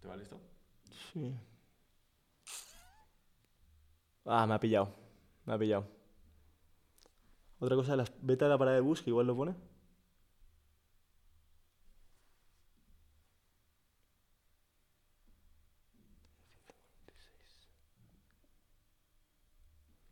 [0.00, 0.40] ¿Te va listo?
[1.12, 1.34] Sí.
[4.24, 4.94] Ah, me ha pillado.
[5.44, 5.86] Me ha pillado.
[7.60, 9.54] Otra cosa, las beta de la parada de bus, que igual lo pone.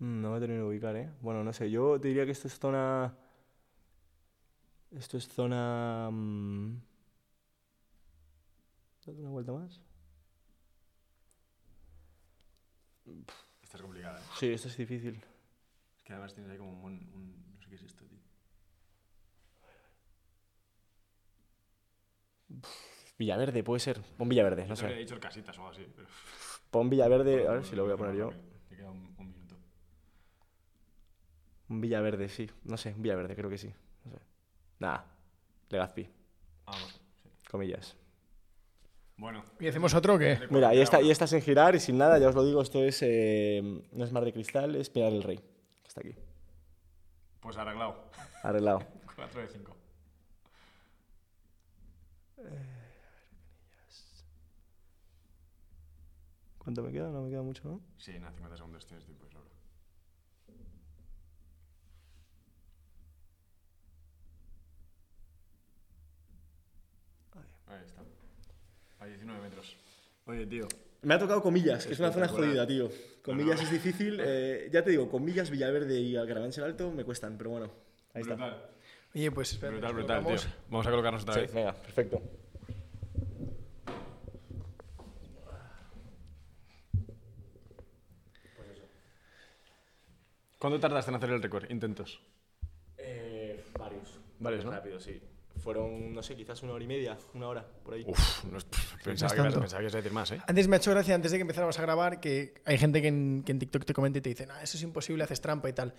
[0.01, 1.11] Mm, No me termino de ubicar, ¿eh?
[1.20, 1.70] Bueno, no sé.
[1.70, 3.14] Yo te diría que esto es zona...
[4.90, 6.11] Esto es zona...
[6.11, 6.76] mm,
[9.05, 9.80] Date una vuelta más.
[13.62, 14.24] Esta es complicada, ¿eh?
[14.38, 15.14] Sí, esto es difícil.
[15.96, 18.18] Es que además tienes ahí como un, un- No sé qué es esto, tío.
[23.18, 24.00] Villaverde, puede ser.
[24.16, 25.00] Pon Villaverde, no Yo te habría sé.
[25.02, 25.86] dicho el casitas o algo así.
[25.94, 26.09] Pero...
[26.70, 28.30] Pon Villaverde, a ver si lo voy a poner yo.
[28.68, 29.56] Te queda un, un minuto.
[31.68, 32.48] Un Villaverde, sí.
[32.64, 33.72] No sé, un Villaverde, creo que sí.
[34.04, 34.18] No sé.
[34.78, 35.04] Nada.
[35.70, 36.09] Legazpi,
[36.64, 37.00] Vamos.
[37.22, 37.28] Sí.
[37.50, 37.96] comillas.
[39.18, 39.44] Bueno.
[39.58, 40.38] ¿Y hacemos otro o qué?
[40.50, 42.82] Mira, y esta, y esta sin girar y sin nada, ya os lo digo, esto
[42.84, 43.00] es.
[43.02, 43.60] eh,
[43.92, 45.38] no es Mar de Cristal, es Pinar del Rey.
[45.38, 46.14] que Está aquí.
[47.40, 48.10] Pues arreglado.
[48.44, 48.78] Arreglado.
[49.16, 49.76] 4 de 5.
[56.58, 57.08] ¿Cuánto me queda?
[57.10, 57.80] No me queda mucho, ¿no?
[57.96, 59.50] Sí, nada, 50 segundos tienes tiempo de sobra.
[67.66, 68.02] Ahí está.
[69.01, 69.76] A 19 metros.
[70.26, 70.66] Oye, tío.
[71.03, 72.90] Me ha tocado comillas, que es una zona jodida, tío.
[73.22, 74.18] Comillas es difícil.
[74.20, 77.70] eh, ya te digo, comillas, Villaverde y Alcaravanche Alto me cuestan, pero bueno.
[78.14, 78.34] Ahí está.
[78.34, 78.70] brutal.
[79.14, 80.36] Oye, pues espera, Brutal, brutal, tío.
[80.68, 81.55] Vamos a colocarnos otra Sí, vez.
[81.55, 82.20] venga, perfecto.
[90.59, 91.70] ¿Cuánto tardaste en hacer el récord?
[91.70, 92.20] Intentos.
[92.96, 94.18] Eh, varios.
[94.40, 94.72] Varios, ¿no?
[94.72, 95.20] Rápido, sí.
[95.62, 98.04] Fueron, no sé, quizás una hora y media, una hora, por ahí.
[98.06, 98.59] Uf, no
[99.04, 100.40] pensaba, que, pensaba que ibas a decir más, ¿eh?
[100.46, 103.09] Antes me ha hecho gracia, antes de que empezáramos a grabar, que hay gente que
[103.09, 105.68] en, que en TikTok te comenta y te dice, no, eso es imposible, haces trampa
[105.68, 105.94] y tal.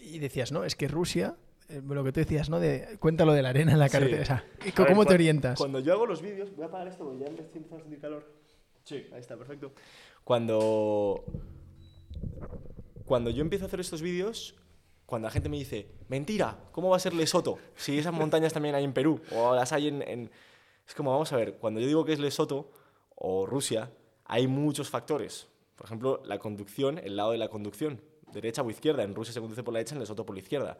[0.00, 1.36] Y decías, no, es que Rusia,
[1.68, 2.60] eh, lo que tú decías, ¿no?
[2.60, 3.92] De, cuéntalo de la arena en la Sí.
[3.92, 4.22] carretera.
[4.22, 5.58] o sea, ¿y A co- ver, ¿Cómo te orientas?
[5.58, 7.80] Cuando yo hago los vídeos, voy a apagar esto porque ya me estoy empezando a
[7.82, 8.32] sentir calor.
[8.84, 9.06] Sí.
[9.12, 9.72] Ahí está, perfecto.
[10.24, 11.24] Cuando.
[13.04, 14.54] Cuando yo empiezo a hacer estos vídeos,
[15.08, 17.58] cuando la gente me dice, mentira, ¿cómo va a ser Lesoto?
[17.76, 20.30] Si esas montañas también hay en Perú, o las hay en, en-".
[20.86, 22.70] Es como, vamos a ver, cuando yo digo que es Lesoto
[23.14, 23.90] o Rusia,
[24.26, 25.48] hay muchos factores.
[25.76, 28.02] Por ejemplo, la conducción, el lado de la conducción,
[28.34, 29.02] derecha o izquierda.
[29.02, 30.76] En Rusia se conduce por la derecha, en Lesoto por la izquierda.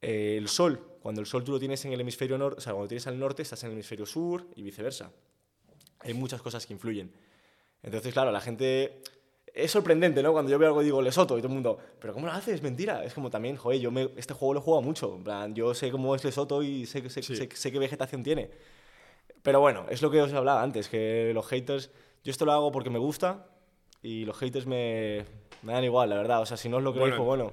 [0.00, 2.72] Eh, el sol, cuando el sol tú lo tienes en el hemisferio norte, o sea,
[2.72, 5.12] cuando tienes al norte, estás en el hemisferio sur y viceversa.
[6.00, 7.12] Hay muchas cosas que influyen.
[7.82, 9.02] Entonces, claro, la gente.
[9.54, 10.32] Es sorprendente, ¿no?
[10.32, 12.62] Cuando yo veo algo y digo Lesoto y todo el mundo, ¿pero cómo lo haces?
[12.62, 13.04] Mentira.
[13.04, 15.14] Es como también, joder, yo me- este juego lo he jugado mucho.
[15.14, 17.36] En plan, yo sé cómo es Lesoto y sé, sé, Sí.
[17.36, 18.50] sé, sé qué vegetación tiene.
[19.42, 21.90] Pero bueno, es lo que os hablaba antes, que los haters.
[22.24, 23.46] Yo esto lo hago porque me gusta
[24.00, 25.24] y los haters me,
[25.62, 26.40] me dan igual, la verdad.
[26.40, 27.52] O sea, si no os lo creéis, pues bueno.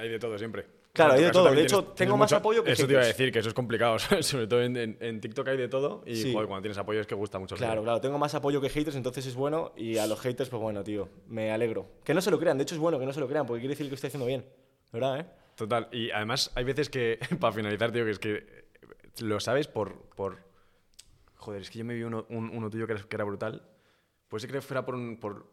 [0.00, 0.66] hay de todo siempre.
[0.92, 1.44] Claro, hay de todo.
[1.52, 3.18] De hecho, tienes- tengo tienes más mucho- apoyo que Eso te iba a haters.
[3.18, 3.96] decir, que eso es complicado.
[4.22, 6.32] Sobre todo en, en- en TikTok hay de todo y Sí.
[6.32, 7.54] joder, cuando tienes apoyo es que gusta mucho.
[7.54, 9.72] el Claro, claro, tengo más apoyo que haters, entonces es bueno.
[9.76, 11.86] Y a los haters, pues bueno, tío, me alegro.
[12.04, 13.60] Que no se lo crean, de hecho es bueno que no se lo crean, porque
[13.60, 14.44] quiere decir que estoy haciendo bien.
[14.92, 15.26] ¿Verdad, eh?
[15.54, 15.88] Total.
[15.92, 18.64] Y además hay veces que, para finalizar, tío, que es que
[19.20, 19.94] lo sabes por...
[20.16, 20.38] por...
[21.36, 23.62] Joder, es que yo me vi uno, un- uno tuyo que era, que era brutal.
[24.28, 24.94] Puede ser que fuera por...
[24.96, 25.46] un- por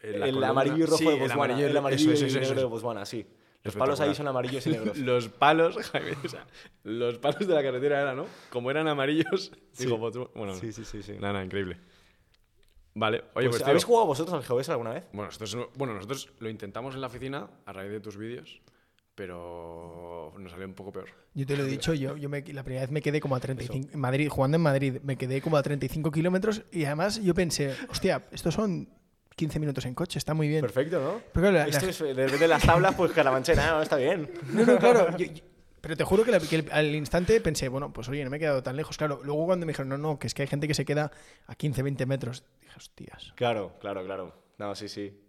[0.00, 1.44] eh, la el columna- amarillo y rojo Sí, de el Botswana.
[1.44, 2.66] amarillo y- El amarillo eso, y eso, eso, negro de.
[2.68, 3.26] Botswana, sí.
[3.66, 4.96] Los palos ahí son amarillos y negros.
[4.98, 6.46] Los palos, Jaime, o sea,
[6.84, 8.26] los palos de la carretera eran, ¿no?
[8.50, 9.84] Como eran amarillos, Sí.
[9.84, 9.98] digo,
[10.34, 11.12] bueno, Sí, sí, sí, sí.
[11.12, 11.76] nada, nada, increíble.
[12.94, 15.04] Vale, oye, Pues, pues, tío, ¿Habéis jugado vosotros al GeoES alguna vez?
[15.12, 18.60] bueno, nosotros, bueno, nosotros lo intentamos en la oficina a raíz de tus vídeos,
[19.14, 21.08] pero nos salió un poco peor.
[21.34, 23.40] Yo te lo he dicho, yo, yo me- la primera vez me quedé como a
[23.40, 27.34] 35, en Madrid, jugando en Madrid, me quedé como a 35 kilómetros y además yo
[27.34, 28.88] pensé, hostia, estos son
[29.36, 30.62] 15 minutos en coche, está muy bien.
[30.62, 31.20] Perfecto, ¿no?
[31.32, 33.82] Pero claro, la- Esto la- es, de repente de las tablas, pues caravanchera, ¿no?
[33.82, 34.30] Está bien.
[34.52, 35.16] No, no, claro.
[35.16, 35.42] yo- yo-
[35.82, 38.38] pero te juro que, la- que el- al instante pensé, bueno, pues oye, no me
[38.38, 38.96] he quedado tan lejos.
[38.96, 41.12] Claro, luego cuando me dijeron, no, no, que es que hay gente que se queda
[41.46, 43.32] a 15, 20 metros, dije, hostias.
[43.36, 44.32] Claro, claro, claro.
[44.58, 45.20] No, sí, sí.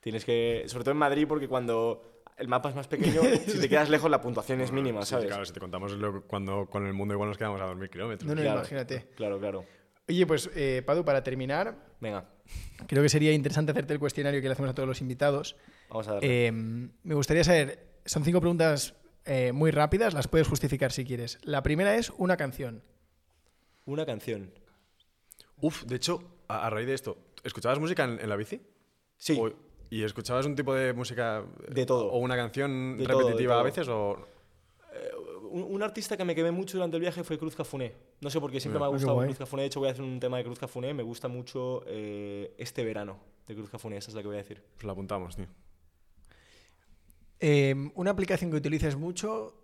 [0.00, 0.64] Tienes que.
[0.66, 4.10] Sobre todo en Madrid, porque cuando el mapa es más pequeño, si te quedas lejos,
[4.10, 5.26] la puntuación es mínima, Sí, ¿sabes?
[5.26, 8.26] claro, si te contamos lo- cuando con el mundo igual nos quedamos a 2.000 kilómetros.
[8.26, 9.06] No, no, Claro, imagínate.
[9.14, 9.64] Claro, claro.
[10.10, 12.28] Oye, pues, eh, Padu, para terminar, Venga,
[12.88, 15.54] creo que sería interesante hacerte el cuestionario que le hacemos a todos los invitados.
[15.88, 16.46] vamos a darle.
[16.48, 18.94] Eh, me gustaría saber, son cinco preguntas
[19.24, 21.38] eh, muy rápidas, las puedes justificar si quieres.
[21.42, 22.82] La primera es una canción.
[23.84, 24.50] Una canción.
[25.60, 28.60] Uf, de hecho, a, a raíz de esto, ¿escuchabas música en, en la bici?
[29.16, 29.38] Sí.
[29.40, 29.52] O-
[29.92, 31.44] ¿Y escuchabas un tipo de música?
[31.68, 32.06] De todo.
[32.10, 33.64] ¿O una canción De todo, de repetitiva a todo.
[33.64, 33.88] veces?
[33.88, 34.26] O...
[35.50, 37.92] Un, un artista que me quemé mucho durante el viaje fue Cruz Cafuné.
[38.20, 39.18] No sé por qué siempre me ha Ah, gustado.
[39.18, 39.62] Cruz Cafuné.
[39.62, 40.94] De hecho, voy a hacer un tema de Cruz Cafuné.
[40.94, 43.96] Me gusta mucho eh, este verano de Cruz Cafuné.
[43.96, 44.62] Esa es la que voy a decir.
[44.74, 45.46] Pues la apuntamos, tío.
[47.40, 49.54] Eh, una aplicación que utilices mucho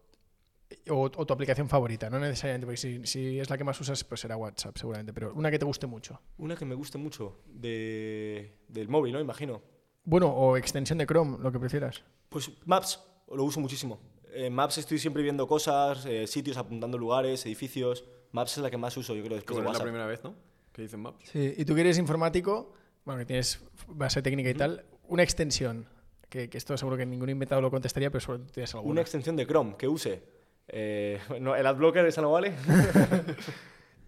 [0.89, 4.03] o, o tu aplicación favorita, no necesariamente, porque si, si es la que más usas,
[4.03, 6.20] pues será WhatsApp seguramente, pero una que te guste mucho.
[6.39, 9.20] Una que me guste mucho de, del móvil, ¿no?
[9.20, 9.62] Imagino.
[10.05, 12.03] Bueno, o extensión de Chrome, lo que prefieras.
[12.30, 14.01] Pues Maps, lo uso muchísimo.
[14.37, 18.05] En Maps estoy siempre viendo cosas, eh, sitios, apuntando lugares, edificios.
[18.32, 19.82] Maps es la que más uso, yo creo, después Como de es la WhatsApp.
[19.84, 20.34] primera vez, ¿no?
[20.72, 21.24] ¿Qué dicen Maps?
[21.30, 22.74] Sí, y tú que eres informático,
[23.07, 25.89] bueno, que tienes base técnica y tal, una extensión,
[26.28, 28.93] que, que esto seguro que ningún inventado lo contestaría, pero seguro que tú tienes alguna.
[28.93, 30.22] Una extensión de Chrome que use.
[30.68, 32.53] Eh, no, el adblocker, esa no vale.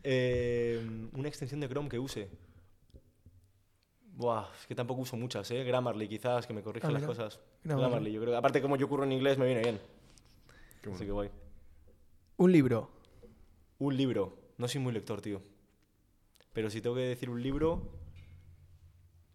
[0.05, 0.81] Eh,
[1.13, 2.31] una extensión de Chrome que use.
[4.15, 5.65] Buah, es que tampoco uso muchas, ¿eh?
[5.65, 7.07] Grammarly quizás, que me corrige Ah, las mira.
[7.15, 7.41] cosas.
[7.65, 7.83] Grammarly.
[7.91, 9.81] Grammarly, yo creo que aparte como yo curro en inglés me viene bien.
[10.83, 10.97] Qué bueno.
[10.97, 11.31] Así que guay.
[12.37, 12.91] Un libro.
[13.79, 14.39] Un libro.
[14.59, 15.43] No soy muy lector, tío.
[16.53, 17.93] Pero si tengo que decir un libro...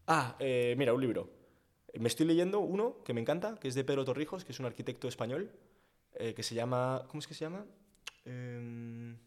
[0.07, 1.29] Ah, eh, mira, un libro.
[1.93, 4.65] Me estoy leyendo uno que me encanta, que es de Pedro Torrijos, que es un
[4.65, 5.51] arquitecto español,
[6.15, 7.05] eh, que se llama...
[7.07, 7.65] ¿Cómo es que se llama?
[8.25, 9.17] Em,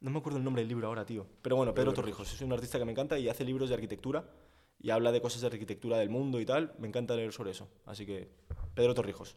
[0.00, 1.26] no me acuerdo el nombre del libro ahora, tío.
[1.42, 4.30] Pero bueno, Pedro Torrijos es un artista que me encanta y hace libros de arquitectura
[4.78, 6.74] y habla de cosas de arquitectura del mundo y tal.
[6.78, 7.68] Me encanta leer sobre eso.
[7.86, 8.30] Así que,
[8.74, 9.36] Pedro Torrijos.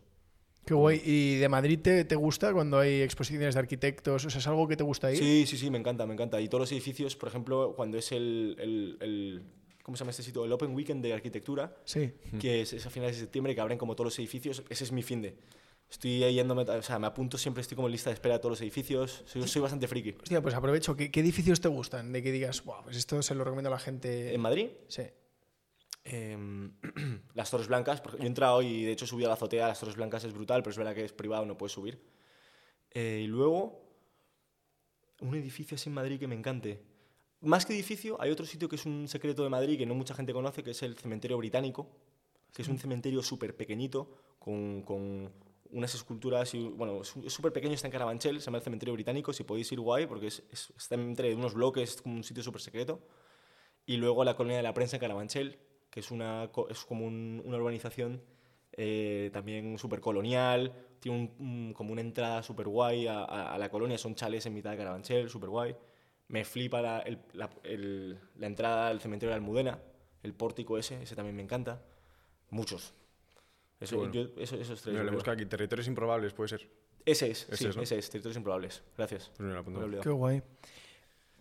[0.68, 1.02] Qué guay.
[1.06, 4.26] ¿Y de Madrid te, te gusta cuando hay exposiciones de arquitectos?
[4.26, 5.18] O sea, ¿es algo que te gusta ir?
[5.18, 6.40] Sí, sí, sí, me encanta, me encanta.
[6.42, 9.42] Y todos los edificios, por ejemplo, cuando es el, el- el-
[9.82, 10.44] ¿cómo se llama este sitio?
[10.44, 12.12] El Open Weekend de Arquitectura, Sí.
[12.40, 14.92] que es, es a finales de septiembre, que abren como todos los edificios, ese es
[14.92, 15.38] mi fin de.
[15.90, 18.52] Estoy yéndome, o sea, me apunto siempre, estoy como en lista de espera de todos
[18.52, 19.24] los edificios.
[19.26, 20.16] Soy, soy bastante friki.
[20.22, 20.98] Hostia, pues aprovecho.
[20.98, 22.12] ¿Qué, qué edificios te gustan?
[22.12, 24.34] De que digas, wow, pues esto se lo recomiendo a la gente.
[24.34, 25.04] En Madrid, Sí.
[26.08, 26.72] Em,
[27.34, 29.80] las Torres Blancas, porque yo he entrado y de hecho subí a la azotea, las
[29.80, 32.02] Torres Blancas es brutal, pero es verdad que es privado, no puedes subir.
[32.92, 33.84] Eh, y luego,
[35.22, 36.84] un edificio así en Madrid que me encante.
[37.42, 40.14] Más que edificio, hay otro sitio que es un secreto de Madrid que no mucha
[40.16, 41.88] gente conoce, que es el Cementerio Británico,
[42.54, 45.32] que es un cementerio súper pequeñito, con, con
[45.72, 48.94] unas esculturas, y, bueno, es es súper pequeño, está en Carabanchel, se llama el Cementerio
[48.94, 52.24] Británico, si podéis ir guay, porque es, es- está entre unos bloques, es como un
[52.24, 53.02] sitio súper secreto.
[53.86, 55.60] Y luego la colonia de la prensa en Carabanchel,
[55.98, 58.22] que es, una, es como un- una urbanización
[58.80, 63.58] eh, también súper colonial, tiene un- un- como una entrada súper guay a, a- a
[63.58, 65.76] la colonia, son chales en mitad de Carabanchel, súper guay.
[66.28, 69.80] Me flipa la, el- la- el- la entrada al cementerio de Almudena,
[70.22, 71.82] el pórtico ese, ese también me encanta.
[72.52, 72.94] Muchos.
[73.80, 74.14] Eso, bueno.
[74.14, 74.94] yo- eso- esos tres.
[74.94, 76.70] Mira, le busca aquí territorios improbables, puede ser.
[77.08, 77.82] Ese es, Ese sí, es, ¿no?
[77.82, 78.84] ese es, Territorios Improbables.
[78.96, 79.32] Gracias.
[79.96, 80.04] Pues.
[80.04, 80.44] Qué guay.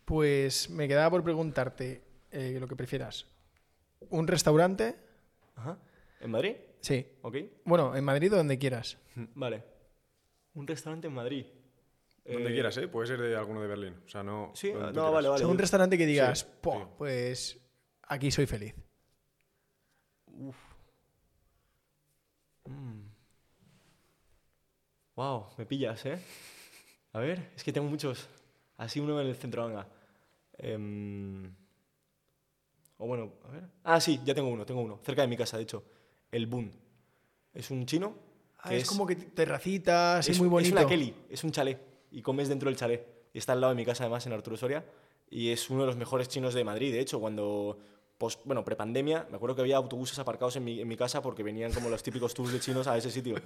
[0.07, 2.01] Pues me quedaba por preguntarte
[2.31, 3.27] eh, lo que prefieras.
[4.11, 4.97] ¿Un restaurante?
[5.57, 5.79] Ajá.
[6.21, 6.57] ¿En Madrid?
[6.81, 7.07] Sí.
[7.23, 7.37] ¿Ok?
[7.65, 8.99] Bueno, en Madrid o donde quieras.
[9.35, 9.65] Vale.
[10.55, 11.47] Un restaurante en Madrid.
[12.25, 12.89] Donde Eh, quieras, ¿eh?
[12.89, 13.95] Puede ser de alguno de Berlín.
[14.05, 14.51] O sea, no.
[14.55, 14.81] Sí, no,
[15.13, 15.29] vale.
[15.29, 15.39] O vale.
[15.39, 16.81] sea, un restaurante que digas, Sí, "Po, sí.
[16.99, 17.61] pues
[18.09, 18.75] aquí soy feliz.
[25.15, 26.19] Wow, me pillas, ¿eh?
[27.13, 28.29] A ver, es que tengo muchos.
[28.77, 29.87] Así uno en el centro, venga.
[30.59, 31.55] Em,
[32.99, 33.65] O bueno, a ver.
[33.85, 34.99] Ah, sí, ya tengo uno, tengo uno.
[35.03, 35.85] Cerca de mi casa, de hecho.
[36.31, 36.73] El Boon.
[37.53, 38.15] Es un chino.
[38.59, 40.75] Ah, que es, como que terracita, así es, muy bonito.
[40.77, 41.79] Es una Kelly, es un chalet.
[42.11, 43.07] Y comes dentro del chalet.
[43.33, 44.85] Y está al lado de mi casa, además, en Arturo Soria.
[45.29, 46.93] Y es uno de los mejores chinos de Madrid.
[46.93, 47.79] De hecho, cuando.
[48.19, 51.43] Post, bueno, prepandemia, me acuerdo que había autobuses aparcados en mi, en mi casa porque
[51.43, 53.37] venían como los típicos tours de chinos a ese sitio.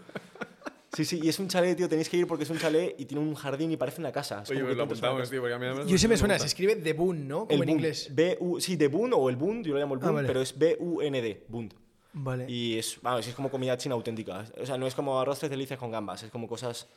[0.92, 1.88] Sí, sí, y es un chalet, tío.
[1.88, 4.42] Tenéis que ir porque es un chalet y tiene un jardín y parece una casa.
[4.42, 6.46] Es Oye, pues lo apuntamos, tío, porque a mí además Yo se me suena, se
[6.46, 7.46] escribe The Boon, ¿no?
[7.46, 7.70] Como El en Bund.
[7.80, 8.08] inglés.
[8.12, 10.26] B-U- sí, de Bund o el Bund, yo lo llamo el Ah, Bund, vale.
[10.28, 11.74] pero es B-U-N-D, Bund.
[12.12, 12.50] Vale.
[12.50, 14.44] Y es, vamos, es como comida china auténtica.
[14.60, 16.88] O sea, no es como arroz tres delicias con gambas, es como cosas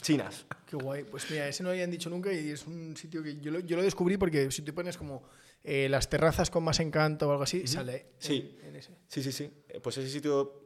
[0.00, 0.46] chinas.
[0.66, 1.04] Qué guay.
[1.04, 3.60] Pues mira, ese no lo habían dicho nunca y es un sitio que yo lo,
[3.60, 5.22] yo lo descubrí porque si te pones como
[5.62, 8.06] eh, las terrazas con más encanto o algo así, sale.
[8.18, 8.56] Sí.
[8.62, 8.90] en- en ese.
[9.08, 9.50] Sí, sí, sí.
[9.68, 10.60] Eh, Pues ese sitio,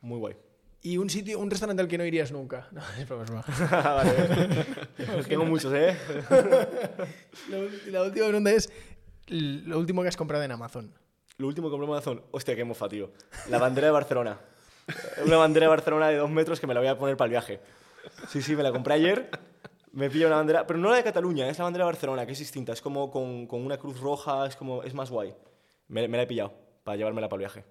[0.00, 0.34] muy guay.
[0.86, 2.68] Y un sitio, un restaurante al que no irías nunca.
[2.72, 3.44] No, es broma, es broma.
[3.70, 4.12] vale.
[5.28, 5.96] Tengo muchos, ¿eh?
[7.48, 7.58] La,
[7.90, 8.70] la última pregunta es
[9.28, 10.92] lo último que has comprado en Amazon.
[11.38, 13.12] Lo úlimo que compré en Amazon, hostia, qué mofa, tío.
[13.48, 14.38] La bandera de Barcelona.
[15.24, 17.30] Una bandera de Barcelona de dos metros que me la voy a poner para el
[17.30, 17.60] viaje.
[18.28, 19.30] Sí, sí, me la compré ayer.
[19.92, 22.32] Me pillo una bandera, pero no la de Cataluña, es la bandera de Barcelona, que
[22.32, 22.74] es distinta.
[22.74, 25.34] Es como con, con una cruz roja, es como es más guay.
[25.88, 27.64] Me, me la he pillado para llevármela para el viaje.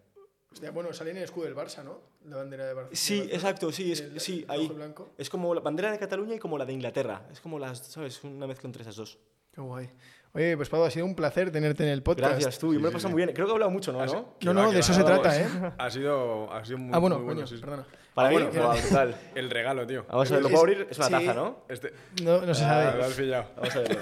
[0.54, 2.00] Hostia, bueno, sale en el escudo del Barça, ¿no?
[2.30, 3.36] La bandera de Bar- de Sí, Barcelona.
[3.38, 4.68] exacto, sí, es, El- sí, el ahí.
[4.68, 5.10] blanco.
[5.18, 7.24] Es como la bandera de Cataluña y como la de Inglaterra.
[7.32, 8.24] Es como las, ¿sabes?
[8.24, 9.18] Una mezcla entre esas dos.
[9.52, 9.90] Qué guay.
[10.36, 12.32] Oye, pues Pablo, ha sido un placer tenerte en el podcast.
[12.34, 12.68] Gracias, tú.
[12.74, 13.34] Yo me lo he pasado muy bien.
[13.36, 14.02] Creo que he hablado mucho, ¿no?
[14.02, 14.06] Ah.
[14.08, 14.14] ¿No?
[14.42, 15.48] No, va, no, que de eso va, se trata, ¿eh?
[15.78, 17.62] Ha sido, ha sido muy, Ah, bueno, muy coño, sí, sí.
[17.62, 17.86] perdona.
[18.16, 19.16] Para mí, bueno, buah, brutal.
[19.36, 20.06] El regalo, tío.
[20.08, 20.88] Vamos a ver, ¿lo puedo abrir?
[20.90, 21.14] Es una sí.
[21.14, 21.58] taza, ¿no?
[21.68, 21.94] Este,
[22.24, 22.98] No, no se ah, sabe.
[22.98, 23.46] lo has pillado.
[23.58, 24.00] Vamos a verlo.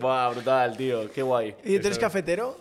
[0.00, 1.10] Buah, brutal, tío.
[1.10, 1.54] Qué guay.
[1.64, 2.58] ¿Y tú eres cafetero?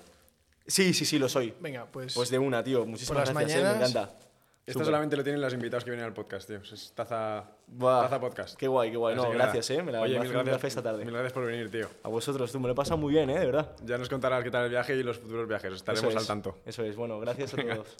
[0.68, 1.53] Sí, sí, sí, lo soy.
[1.59, 2.13] Venga, pues...
[2.13, 2.86] Pues de una, tío.
[2.86, 4.18] Muchísimas gracias, eh, me encanta.
[4.66, 4.86] Esto Súper.
[4.88, 6.57] solamente lo tienen los invitados que vienen al podcast, tío.
[6.57, 8.55] Es taza, Buah, taza podcast.
[8.57, 9.13] Qué guay, qué guay.
[9.13, 9.84] Así No, que gracias, ¿eh?
[9.84, 11.05] Me la Oye, me mil hace gracias, esta tarde.
[11.05, 11.88] Mil gracias por venir, tío.
[12.01, 12.59] A vosotros, tú.
[12.59, 13.38] Me lo he pasado muy bien, ¿eh?
[13.39, 13.76] De verdad.
[13.84, 15.72] Ya nos contarás qué tal el viaje y los futuros viajes.
[15.72, 16.57] Estaremos al tanto.
[16.66, 16.95] Eso es.
[16.95, 17.95] Bueno, gracias a todos.